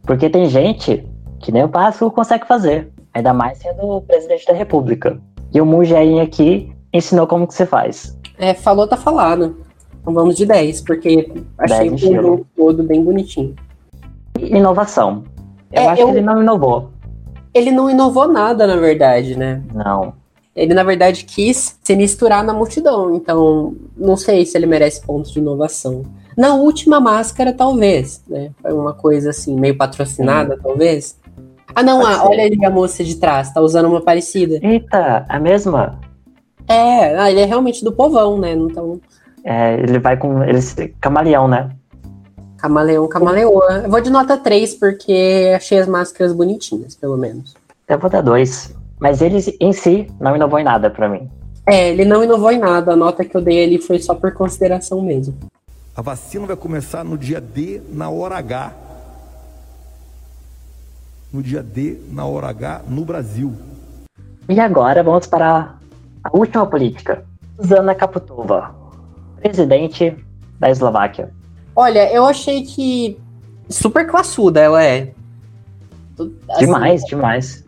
Porque 0.02 0.30
tem 0.30 0.48
gente 0.48 1.04
que 1.40 1.50
nem 1.50 1.64
o 1.64 1.68
básico 1.68 2.10
consegue 2.10 2.46
fazer. 2.46 2.92
Ainda 3.12 3.32
mais 3.32 3.58
sendo 3.58 3.82
o 3.82 4.02
presidente 4.02 4.46
da 4.46 4.52
república. 4.52 5.20
E 5.52 5.60
o 5.60 5.66
Mujain 5.66 6.20
aqui 6.20 6.72
ensinou 6.92 7.26
como 7.26 7.46
que 7.46 7.54
você 7.54 7.66
faz. 7.66 8.16
É, 8.38 8.54
falou, 8.54 8.86
tá 8.86 8.96
falado. 8.96 9.56
Então 10.00 10.12
vamos 10.14 10.36
de 10.36 10.46
10, 10.46 10.82
porque 10.82 11.32
achei 11.58 11.90
10 11.90 12.24
o 12.24 12.46
todo 12.56 12.82
bem 12.82 13.02
bonitinho. 13.02 13.54
Inovação. 14.38 15.24
Eu 15.72 15.83
É, 15.83 15.87
acho 15.88 16.02
eu- 16.02 16.07
que 16.09 16.12
ele 16.14 16.20
não 16.26 16.40
inovou. 16.42 16.90
Ele 17.52 17.70
não 17.70 17.88
inovou 17.90 18.29
nada, 18.29 18.66
na 18.66 18.76
verdade, 18.76 19.37
né? 19.37 19.62
Não. 19.74 20.12
Ele, 20.55 20.72
na 20.74 20.83
verdade, 20.83 21.24
quis 21.24 21.79
se 21.83 21.96
misturar 21.96 22.42
na 22.44 22.52
multidão. 22.52 23.14
Então, 23.14 23.74
não 23.96 24.16
sei 24.16 24.44
se 24.46 24.57
ele 24.57 24.66
merece 24.66 25.02
pontos 25.07 25.31
de 25.33 25.38
inovação. 25.38 26.02
Na 26.37 26.55
última 26.55 26.98
máscara, 27.00 27.52
talvez, 27.52 28.22
né? 28.29 28.50
Foi 28.62 28.72
uma 28.72 28.92
coisa 28.94 29.31
assim, 29.31 29.59
meio 29.59 29.76
patrocinada, 29.76 30.59
talvez. 30.62 31.18
Ah, 31.74 31.83
não, 31.83 32.05
ah, 32.07 32.26
olha 32.29 32.44
ali 32.44 32.62
a 32.64 32.70
moça 32.70 33.02
de 33.05 33.16
trás, 33.16 33.52
tá 33.52 33.61
usando 33.61 33.87
uma 33.87 34.00
parecida. 34.00 34.59
Eita, 34.62 35.26
a 35.29 35.38
mesma? 35.38 35.98
É, 36.68 37.16
ah, 37.18 37.31
ele 37.31 37.40
é 37.40 37.44
realmente 37.44 37.85
do 37.85 37.92
povão, 37.92 38.38
né? 38.38 38.52
Então, 38.52 39.00
É, 39.44 39.74
ele 39.74 39.98
vai 39.98 40.16
com. 40.16 40.42
Ele 40.42 40.59
camaleão, 41.00 41.46
né? 41.46 41.70
Camaleão, 42.66 43.09
camaleoa. 43.09 43.83
Eu 43.85 43.90
vou 43.90 44.00
de 44.00 44.11
nota 44.11 44.37
3, 44.37 44.74
porque 44.74 45.52
achei 45.55 45.79
as 45.79 45.87
máscaras 45.87 46.33
bonitinhas, 46.33 46.96
pelo 46.96 47.16
menos. 47.16 47.55
Eu 47.88 47.98
vou 47.98 48.11
dar 48.11 48.22
dois. 48.22 48.74
Mas 48.98 49.22
ele 49.22 49.38
em 49.61 49.72
si 49.72 50.11
não 50.18 50.35
inovou 50.35 50.59
em 50.59 50.64
nada 50.64 50.90
pra 50.90 51.09
mim. 51.09 51.31
É, 51.64 51.90
ele 51.90 52.05
não 52.05 52.24
inovou 52.24 52.50
em 52.50 52.59
nada. 52.59 52.92
A 52.92 52.96
nota 52.96 53.24
que 53.24 53.37
eu 53.37 53.40
dei 53.40 53.64
ali 53.64 53.79
foi 53.79 53.98
só 54.00 54.14
por 54.14 54.33
consideração 54.33 55.00
mesmo. 55.00 55.35
A 55.94 56.02
vacina 56.02 56.46
vai 56.46 56.57
começar 56.57 57.05
no 57.05 57.16
dia 57.16 57.40
D, 57.40 57.81
na 57.90 58.11
hora 58.11 58.37
H. 58.37 58.72
No 61.33 61.42
dia 61.42 61.62
D, 61.62 61.98
na 62.11 62.24
hora 62.24 62.48
H, 62.48 62.83
no 62.88 63.05
Brasil. 63.05 63.55
E 64.48 64.59
agora 64.59 65.02
vamos 65.02 65.26
para 65.26 65.74
a 66.24 66.37
última 66.37 66.66
política. 66.66 67.24
Zana 67.64 67.94
Kaputova, 67.94 68.74
presidente 69.40 70.16
da 70.59 70.70
Eslováquia. 70.70 71.31
Olha, 71.76 72.10
eu 72.10 72.24
achei 72.24 72.62
que 72.62 73.18
super 73.68 74.06
classuda 74.06 74.60
ela 74.60 74.82
é. 74.82 75.12
Assim, 76.18 76.64
Demais, 76.64 77.04
demais. 77.04 77.64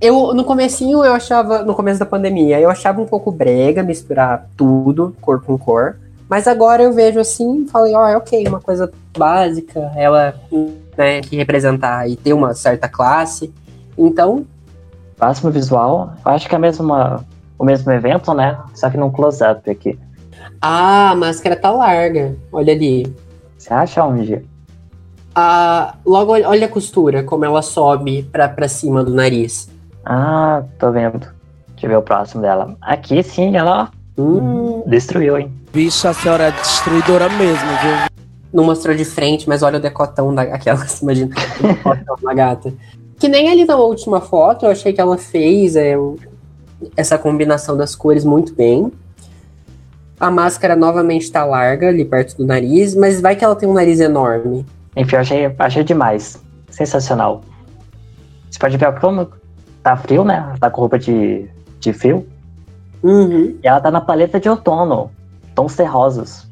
Eu, 0.00 0.34
no 0.34 0.42
comecinho, 0.42 1.04
eu 1.04 1.12
achava, 1.12 1.62
no 1.62 1.74
começo 1.74 2.00
da 2.00 2.06
pandemia, 2.06 2.58
eu 2.58 2.70
achava 2.70 3.00
um 3.00 3.06
pouco 3.06 3.30
brega 3.30 3.82
misturar 3.82 4.48
tudo, 4.56 5.14
cor 5.20 5.40
com 5.42 5.56
cor. 5.58 5.98
Mas 6.28 6.48
agora 6.48 6.82
eu 6.82 6.92
vejo 6.92 7.20
assim, 7.20 7.66
falei, 7.68 7.94
ó, 7.94 8.08
é 8.08 8.16
ok, 8.16 8.48
uma 8.48 8.60
coisa 8.60 8.90
básica, 9.16 9.92
ela, 9.94 10.34
né, 10.96 11.20
que 11.20 11.36
representar 11.36 12.08
e 12.08 12.16
ter 12.16 12.32
uma 12.32 12.54
certa 12.54 12.88
classe. 12.88 13.52
Então, 13.96 14.46
Próximo 15.22 15.52
visual, 15.52 16.14
eu 16.26 16.32
acho 16.32 16.48
que 16.48 16.54
é 16.56 16.58
mesmo 16.58 16.92
o 17.56 17.64
mesmo 17.64 17.92
evento, 17.92 18.34
né? 18.34 18.58
Só 18.74 18.90
que 18.90 18.96
num 18.96 19.08
close-up 19.08 19.70
aqui. 19.70 19.96
ah, 20.60 21.12
a 21.12 21.14
máscara 21.14 21.54
tá 21.54 21.70
larga, 21.70 22.34
olha 22.52 22.72
ali. 22.72 23.14
Você 23.62 23.72
acha 23.72 24.04
onde? 24.04 24.42
Ah, 25.36 25.94
logo, 26.04 26.32
olha 26.32 26.66
a 26.66 26.68
costura, 26.68 27.22
como 27.22 27.44
ela 27.44 27.62
sobe 27.62 28.24
pra, 28.24 28.48
pra 28.48 28.66
cima 28.66 29.04
do 29.04 29.14
nariz. 29.14 29.70
Ah, 30.04 30.64
tô 30.80 30.90
vendo. 30.90 31.20
Deixa 31.68 31.86
eu 31.86 31.90
ver 31.90 31.96
o 31.96 32.02
próximo 32.02 32.42
dela. 32.42 32.76
Aqui 32.80 33.22
sim, 33.22 33.56
ela 33.56 33.88
Hum, 34.18 34.82
destruiu, 34.84 35.38
hein? 35.38 35.52
Bicho, 35.72 36.08
a 36.08 36.12
senhora 36.12 36.48
é 36.48 36.50
destruidora 36.50 37.28
mesmo, 37.28 37.68
viu? 37.82 38.12
não 38.52 38.64
mostrou 38.64 38.96
de 38.96 39.04
frente, 39.04 39.48
mas 39.48 39.62
olha 39.62 39.78
o 39.78 39.80
decotão 39.80 40.34
da 40.34 40.42
aquela, 40.42 40.84
imagina, 41.00 41.30
o 41.60 41.66
decotão 41.68 42.16
da 42.20 42.34
gata. 42.34 42.74
Que 43.16 43.28
nem 43.28 43.48
ali 43.48 43.64
na 43.64 43.76
última 43.76 44.20
foto, 44.20 44.66
eu 44.66 44.72
achei 44.72 44.92
que 44.92 45.00
ela 45.00 45.16
fez 45.16 45.76
é, 45.76 45.94
essa 46.96 47.16
combinação 47.16 47.76
das 47.76 47.94
cores 47.94 48.24
muito 48.24 48.52
bem. 48.56 48.92
A 50.22 50.30
máscara 50.30 50.76
novamente 50.76 51.32
tá 51.32 51.44
larga 51.44 51.88
ali 51.88 52.04
perto 52.04 52.36
do 52.36 52.46
nariz, 52.46 52.94
mas 52.94 53.20
vai 53.20 53.34
que 53.34 53.44
ela 53.44 53.56
tem 53.56 53.68
um 53.68 53.72
nariz 53.72 53.98
enorme. 53.98 54.64
Enfim, 54.94 55.16
eu 55.16 55.20
achei, 55.20 55.54
achei 55.58 55.82
demais. 55.82 56.40
Sensacional. 56.70 57.40
Você 58.48 58.56
pode 58.56 58.76
ver 58.76 59.00
como 59.00 59.28
tá 59.82 59.96
frio, 59.96 60.22
né? 60.22 60.36
Ela 60.36 60.58
tá 60.58 60.70
com 60.70 60.82
roupa 60.82 60.96
de, 60.96 61.50
de 61.80 61.92
frio. 61.92 62.24
Uhum. 63.02 63.58
E 63.60 63.66
ela 63.66 63.80
tá 63.80 63.90
na 63.90 64.00
paleta 64.00 64.38
de 64.38 64.48
outono. 64.48 65.10
Tons 65.56 65.74
terrosos. 65.74 66.46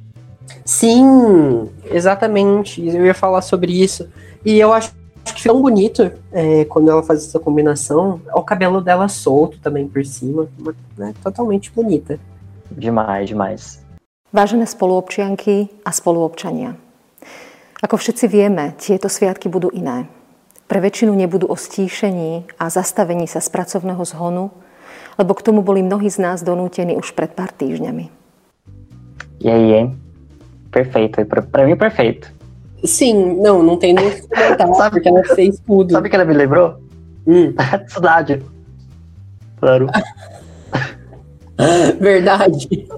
Sim, 0.65 1.71
exatamente. 1.85 2.85
Eu 2.85 3.07
ia 3.07 3.15
falar 3.15 3.41
sobre 3.41 3.81
isso. 3.81 4.09
E 4.45 4.59
eu 4.59 4.73
acho 4.73 4.93
que 5.25 5.45
tão 5.45 5.63
bonito 5.63 6.11
é, 6.33 6.65
quando 6.65 6.91
ela 6.91 7.05
faz 7.05 7.25
essa 7.25 7.39
combinação. 7.39 8.21
O 8.35 8.43
cabelo 8.43 8.81
dela 8.81 9.07
solto 9.07 9.61
também 9.61 9.87
por 9.87 10.05
cima. 10.05 10.49
né, 10.99 11.15
totalmente 11.23 11.71
bonita. 11.71 12.19
Demais, 12.71 13.29
demais. 13.29 13.83
Vážené 14.31 14.67
spoluobčianky 14.67 15.83
a 15.83 15.91
spoluobčania. 15.91 16.79
Ako 17.83 17.97
všetci 17.99 18.25
vieme, 18.31 18.77
tieto 18.79 19.11
sviatky 19.11 19.51
budú 19.51 19.73
iné. 19.75 20.07
Pre 20.71 20.79
väčšinu 20.79 21.11
nebudú 21.11 21.51
o 21.51 21.57
stíšení 21.59 22.47
a 22.55 22.71
zastavení 22.71 23.27
sa 23.27 23.43
z 23.43 23.51
pracovného 23.51 24.05
zhonu, 24.07 24.55
lebo 25.19 25.33
k 25.35 25.43
tomu 25.43 25.67
boli 25.67 25.83
mnohí 25.83 26.07
z 26.07 26.23
nás 26.23 26.47
donútení 26.47 26.95
už 26.95 27.11
pred 27.19 27.35
pár 27.35 27.51
týždňami. 27.51 28.07
E 29.43 29.49
aí, 29.51 29.69
hein? 29.75 29.87
Perfeito. 30.71 31.19
Pra 31.27 31.67
mim, 31.67 31.75
perfeito. 31.75 32.31
Sim, 32.87 33.43
não, 33.43 33.65
não 33.67 33.77
tem 33.77 33.93
nem 33.93 34.07
o 34.07 34.11
que 34.15 34.29
comentar, 34.31 34.69
Sabe- 34.79 34.91
porque 34.95 35.09
ela 35.11 35.25
fez 35.35 35.59
tudo. 35.67 35.91
Sabe 35.91 36.07
que 36.09 36.15
ela 36.15 36.25
me 36.25 36.37
lembrou? 36.39 36.79
Hum, 37.27 37.53
Cidade. 37.91 38.45
Claro. 39.59 39.91
verdade. 42.01 42.89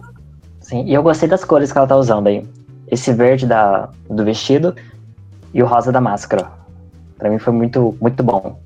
Sim, 0.60 0.84
e 0.84 0.94
eu 0.94 1.02
gostei 1.02 1.28
das 1.28 1.44
cores 1.44 1.72
que 1.72 1.78
ela 1.78 1.86
tá 1.86 1.96
usando 1.96 2.26
aí. 2.28 2.46
Esse 2.88 3.12
verde 3.12 3.46
da, 3.46 3.88
do 4.08 4.24
vestido 4.24 4.74
e 5.52 5.62
o 5.62 5.66
rosa 5.66 5.90
da 5.90 6.00
máscara. 6.00 6.50
Pra 7.18 7.30
mim 7.30 7.38
foi 7.38 7.52
muito, 7.52 7.96
muito 8.00 8.22
bom. 8.22 8.58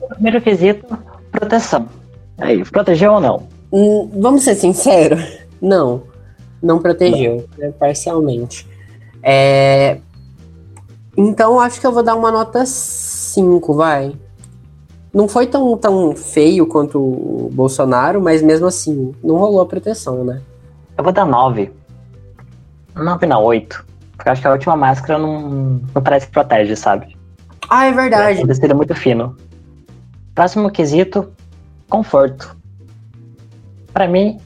O 0.00 0.08
primeiro 0.08 0.40
quesito, 0.40 0.86
proteção. 1.30 1.86
Aí, 2.38 2.64
protegeu 2.64 3.12
ou 3.14 3.20
não? 3.20 3.42
Hum, 3.72 4.10
Vamos 4.20 4.42
ser 4.44 4.54
sinceros? 4.54 5.38
Não, 5.60 6.02
não 6.62 6.78
protegeu, 6.78 7.46
né, 7.58 7.72
parcialmente. 7.78 8.66
É, 9.22 9.98
Então, 11.16 11.60
acho 11.60 11.80
que 11.80 11.86
eu 11.86 11.92
vou 11.92 12.02
dar 12.02 12.14
uma 12.14 12.30
nota 12.30 12.64
5, 12.64 13.74
vai. 13.74 14.12
Não 15.12 15.26
foi 15.26 15.46
tão, 15.46 15.76
tão 15.76 16.14
feio 16.14 16.66
quanto 16.66 16.98
o 16.98 17.50
Bolsonaro, 17.52 18.20
mas 18.20 18.42
mesmo 18.42 18.66
assim, 18.66 19.14
não 19.22 19.36
rolou 19.36 19.60
a 19.60 19.66
proteção, 19.66 20.24
né? 20.24 20.42
Eu 20.96 21.02
vou 21.02 21.12
dar 21.12 21.24
9. 21.24 21.72
9 22.94 23.26
na 23.26 23.38
8. 23.38 23.86
Porque 24.16 24.28
eu 24.28 24.32
acho 24.32 24.42
que 24.42 24.48
a 24.48 24.52
última 24.52 24.76
máscara 24.76 25.18
não, 25.18 25.80
não 25.94 26.02
parece 26.02 26.26
que 26.26 26.32
protege, 26.32 26.74
sabe? 26.76 27.16
Ah, 27.70 27.86
é 27.86 27.92
verdade. 27.92 28.42
O 28.42 28.46
tecido 28.46 28.72
é 28.72 28.74
muito 28.74 28.94
fino. 28.94 29.36
Próximo 30.34 30.70
quesito, 30.70 31.30
conforto. 31.88 32.56
Pra 33.92 34.06
mim, 34.06 34.38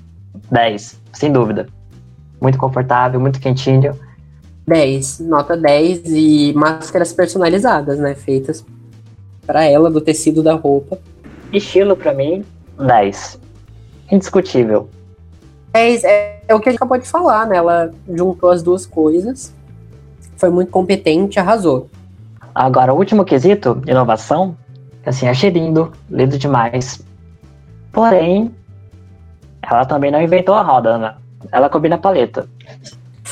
10, 0.50 1.00
sem 1.12 1.32
dúvida. 1.32 1.66
Muito 2.40 2.58
confortável, 2.58 3.18
muito 3.20 3.40
quentinho. 3.40 3.98
10, 4.66 5.20
nota 5.20 5.56
10 5.56 6.02
e 6.06 6.52
máscaras 6.54 7.12
personalizadas, 7.12 7.98
né? 7.98 8.14
Feitas 8.14 8.64
para 9.46 9.64
ela 9.64 9.90
do 9.90 10.00
tecido 10.00 10.42
da 10.42 10.54
roupa. 10.54 10.98
Estilo 11.52 11.96
para 11.96 12.14
mim, 12.14 12.44
10. 12.78 13.38
Indiscutível. 14.10 14.88
10 15.72 16.04
é, 16.04 16.42
é 16.48 16.54
o 16.54 16.60
que 16.60 16.68
a 16.68 16.72
gente 16.72 16.78
acabou 16.78 16.98
de 16.98 17.06
falar, 17.06 17.46
né? 17.46 17.56
Ela 17.56 17.90
juntou 18.08 18.50
as 18.50 18.62
duas 18.62 18.86
coisas. 18.86 19.54
Foi 20.36 20.50
muito 20.50 20.70
competente, 20.70 21.38
arrasou. 21.38 21.88
Agora, 22.54 22.92
o 22.92 22.96
último 22.96 23.24
quesito, 23.24 23.80
inovação, 23.86 24.56
assim, 25.06 25.26
achei 25.26 25.50
lindo, 25.50 25.92
lindo 26.10 26.36
demais. 26.36 27.02
Porém, 27.92 28.54
ela 29.62 29.84
também 29.84 30.10
não 30.10 30.20
inventou 30.20 30.54
a 30.54 30.62
roda, 30.62 30.98
né? 30.98 31.14
Ela 31.50 31.68
combina 31.68 31.96
a 31.96 31.98
paleta. 31.98 32.46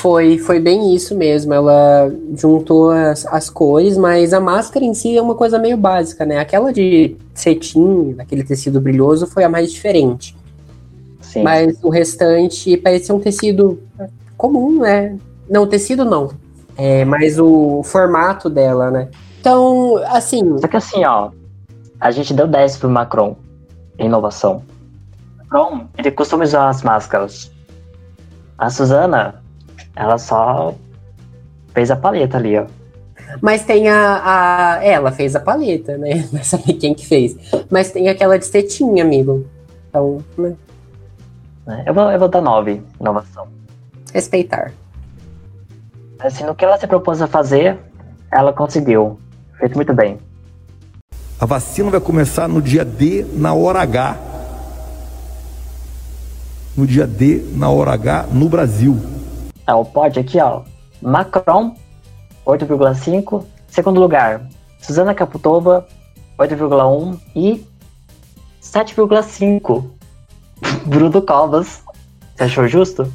Foi, 0.00 0.38
foi 0.38 0.58
bem 0.58 0.94
isso 0.94 1.14
mesmo. 1.14 1.52
Ela 1.52 2.10
juntou 2.34 2.90
as, 2.90 3.26
as 3.26 3.50
cores, 3.50 3.98
mas 3.98 4.32
a 4.32 4.40
máscara 4.40 4.82
em 4.82 4.94
si 4.94 5.14
é 5.14 5.20
uma 5.20 5.34
coisa 5.34 5.58
meio 5.58 5.76
básica, 5.76 6.24
né? 6.24 6.38
Aquela 6.38 6.72
de 6.72 7.18
cetim, 7.34 8.16
aquele 8.18 8.42
tecido 8.42 8.80
brilhoso, 8.80 9.26
foi 9.26 9.44
a 9.44 9.48
mais 9.48 9.70
diferente. 9.70 10.34
Sim. 11.20 11.42
Mas 11.42 11.78
o 11.82 11.90
restante 11.90 12.78
parecia 12.78 13.14
um 13.14 13.20
tecido 13.20 13.78
comum, 14.38 14.80
né? 14.80 15.18
Não, 15.46 15.66
tecido 15.66 16.02
não. 16.02 16.30
É, 16.78 17.04
mas 17.04 17.38
o 17.38 17.82
formato 17.82 18.48
dela, 18.48 18.90
né? 18.90 19.08
Então, 19.38 19.98
assim. 20.06 20.56
Só 20.56 20.66
que 20.66 20.78
assim, 20.78 21.04
ó. 21.04 21.30
A 22.00 22.10
gente 22.10 22.32
deu 22.32 22.46
10 22.46 22.78
pro 22.78 22.88
Macron 22.88 23.36
em 23.98 24.06
inovação. 24.06 24.62
Macron, 25.36 25.86
ele 25.98 26.10
customizou 26.10 26.60
as 26.60 26.82
máscaras. 26.82 27.50
A 28.56 28.70
Suzana, 28.70 29.39
ela 29.94 30.18
só 30.18 30.74
fez 31.72 31.90
a 31.90 31.96
paleta 31.96 32.37
ali, 32.37 32.59
ó. 32.59 32.66
Mas 33.40 33.64
tem 33.64 33.88
a, 33.88 34.22
a. 34.24 34.85
Ela 34.85 35.12
fez 35.12 35.37
a 35.37 35.40
paleta, 35.40 35.96
né? 35.96 36.29
Não 36.33 36.42
saber 36.42 36.74
quem 36.74 36.94
que 36.94 37.07
fez. 37.07 37.37
Mas 37.70 37.92
tem 37.92 38.09
aquela 38.09 38.38
de 38.38 38.46
cetinha, 38.46 39.05
amigo. 39.05 39.46
Então, 39.88 40.18
né? 40.37 40.55
É, 41.68 41.88
eu 41.88 41.94
vou, 41.94 42.11
eu 42.11 42.18
vou 42.18 42.29
dar 42.29 42.40
9, 42.40 42.83
inovação. 43.00 43.46
Respeitar. 44.12 44.72
Assim, 46.18 46.44
no 46.44 46.55
que 46.55 46.64
ela 46.64 46.79
se 46.79 46.87
propôs 46.87 47.22
a 47.22 47.26
fazer, 47.26 47.79
ela 48.31 48.53
conseguiu. 48.53 49.18
Feito 49.59 49.76
muito 49.76 49.94
bem. 49.94 50.18
A 51.38 51.46
vacina 51.46 51.90
vai 51.90 52.00
começar 52.00 52.48
no 52.48 52.61
dia 52.61 52.85
D, 52.85 53.24
na 53.35 53.55
hora 53.55 53.81
H. 53.81 54.18
No 56.76 56.87
dia 56.87 57.07
D, 57.07 57.42
na 57.55 57.70
hora 57.70 57.92
H, 57.92 58.26
no 58.33 58.48
Brasil. 58.48 58.98
É, 59.70 59.74
o 59.74 59.85
pódio 59.85 60.20
aqui, 60.20 60.40
ó. 60.40 60.62
Macron, 61.00 61.76
8,5. 62.44 63.44
Segundo 63.68 64.00
lugar, 64.00 64.44
Suzana 64.80 65.14
Caputova, 65.14 65.87
8,1. 66.37 67.16
E 67.37 67.64
7,5. 68.61 69.85
Bruno 70.87 71.22
Covas. 71.22 71.85
Você 72.35 72.42
achou 72.42 72.66
justo? 72.66 73.12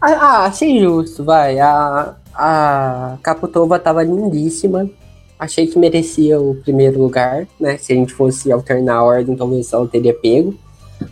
Ah, 0.00 0.12
ah, 0.12 0.44
achei 0.44 0.78
justo, 0.78 1.24
vai. 1.24 1.58
A, 1.58 2.14
a 2.32 3.16
Caputova 3.20 3.80
tava 3.80 4.04
lindíssima. 4.04 4.88
Achei 5.36 5.66
que 5.66 5.76
merecia 5.76 6.40
o 6.40 6.54
primeiro 6.54 7.00
lugar, 7.00 7.48
né? 7.58 7.76
Se 7.76 7.92
a 7.92 7.96
gente 7.96 8.14
fosse 8.14 8.52
alternar 8.52 8.98
a 8.98 9.02
ordem, 9.02 9.34
talvez 9.34 9.72
ela 9.72 9.88
teria 9.88 10.14
pego. 10.14 10.54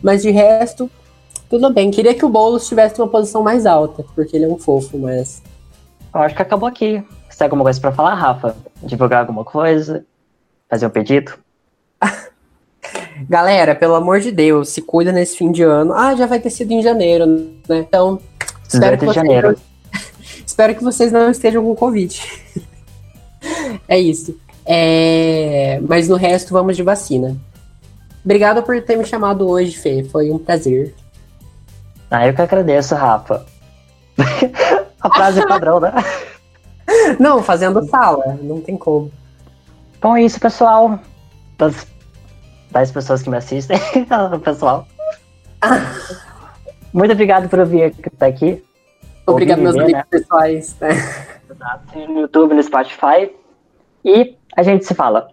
Mas 0.01 0.23
de 0.23 0.31
resto, 0.31 0.89
tudo 1.53 1.71
bem. 1.71 1.91
Queria 1.91 2.15
que 2.15 2.25
o 2.25 2.31
Boulos 2.31 2.67
tivesse 2.67 2.99
uma 2.99 3.09
posição 3.09 3.43
mais 3.43 3.67
alta, 3.67 4.03
porque 4.15 4.35
ele 4.35 4.47
é 4.47 4.49
um 4.49 4.59
fofo, 4.59 4.97
mas. 4.97 5.43
Eu 6.15 6.23
acho 6.23 6.35
que 6.35 6.41
acabou 6.41 6.67
aqui. 6.67 7.05
Você 7.29 7.37
tem 7.37 7.45
alguma 7.45 7.63
coisa 7.63 7.79
para 7.79 7.93
falar, 7.93 8.15
Rafa? 8.15 8.57
Divulgar 8.83 9.21
alguma 9.21 9.45
coisa? 9.45 10.03
Fazer 10.67 10.87
um 10.87 10.91
pedido? 10.91 11.35
Galera, 13.29 13.75
pelo 13.75 13.95
amor 13.95 14.21
de 14.21 14.33
Deus, 14.33 14.71
se 14.71 14.81
cuida 14.81 15.13
nesse 15.13 15.37
fim 15.37 15.53
de 15.53 15.63
ano. 15.63 15.93
Ah, 15.93 16.15
já 16.15 16.25
vai 16.25 16.41
ter 16.41 16.49
sido 16.49 16.73
em 16.73 16.83
janeiro, 16.83 17.27
né? 17.27 17.81
Então, 17.81 18.19
espero 18.67 18.97
que, 18.97 19.05
vocês 19.05 19.27
não... 19.27 19.55
espero 20.47 20.75
que 20.75 20.83
vocês 20.83 21.13
não 21.13 21.31
estejam 21.31 21.63
com 21.63 21.75
Covid. 21.75 22.19
é 23.87 24.01
isso. 24.01 24.35
É... 24.65 25.79
Mas 25.87 26.09
no 26.09 26.17
resto, 26.17 26.55
vamos 26.55 26.79
de 26.79 26.83
vacina. 26.83 27.37
Obrigado 28.25 28.63
por 28.63 28.81
ter 28.81 28.97
me 28.97 29.05
chamado 29.05 29.47
hoje, 29.47 29.77
Fê. 29.77 30.03
Foi 30.03 30.31
um 30.31 30.39
prazer. 30.39 30.95
Ah, 32.13 32.27
eu 32.27 32.35
que 32.35 32.43
agradeço, 32.43 32.95
Rafa. 32.95 33.47
A 35.01 35.09
frase 35.09 35.41
é 35.41 35.47
padrão, 35.49 35.81
né? 35.81 35.93
Não, 37.19 37.43
fazendo 37.43 37.83
sala, 37.89 38.39
não 38.43 38.61
tem 38.61 38.77
como. 38.77 39.11
Bom, 39.99 40.15
é 40.15 40.23
isso, 40.23 40.39
pessoal. 40.39 40.99
Das, 41.57 41.87
das 42.71 42.91
pessoas 42.91 43.23
que 43.23 43.31
me 43.31 43.39
assistem, 43.39 43.79
pessoal. 44.45 44.87
Muito 46.93 47.13
obrigado 47.13 47.49
por 47.49 47.61
ouvir 47.61 47.95
até 48.05 48.27
aqui. 48.27 48.63
Obrigado, 49.27 49.63
meus 49.63 49.75
amigos 49.75 49.93
né? 49.95 50.05
pessoais. 50.11 50.77
Né? 50.81 50.91
No 52.09 52.21
YouTube, 52.21 52.55
no 52.55 52.63
Spotify. 52.63 53.35
E 54.05 54.37
a 54.55 54.63
gente 54.63 54.85
se 54.85 54.95
fala. 54.95 55.29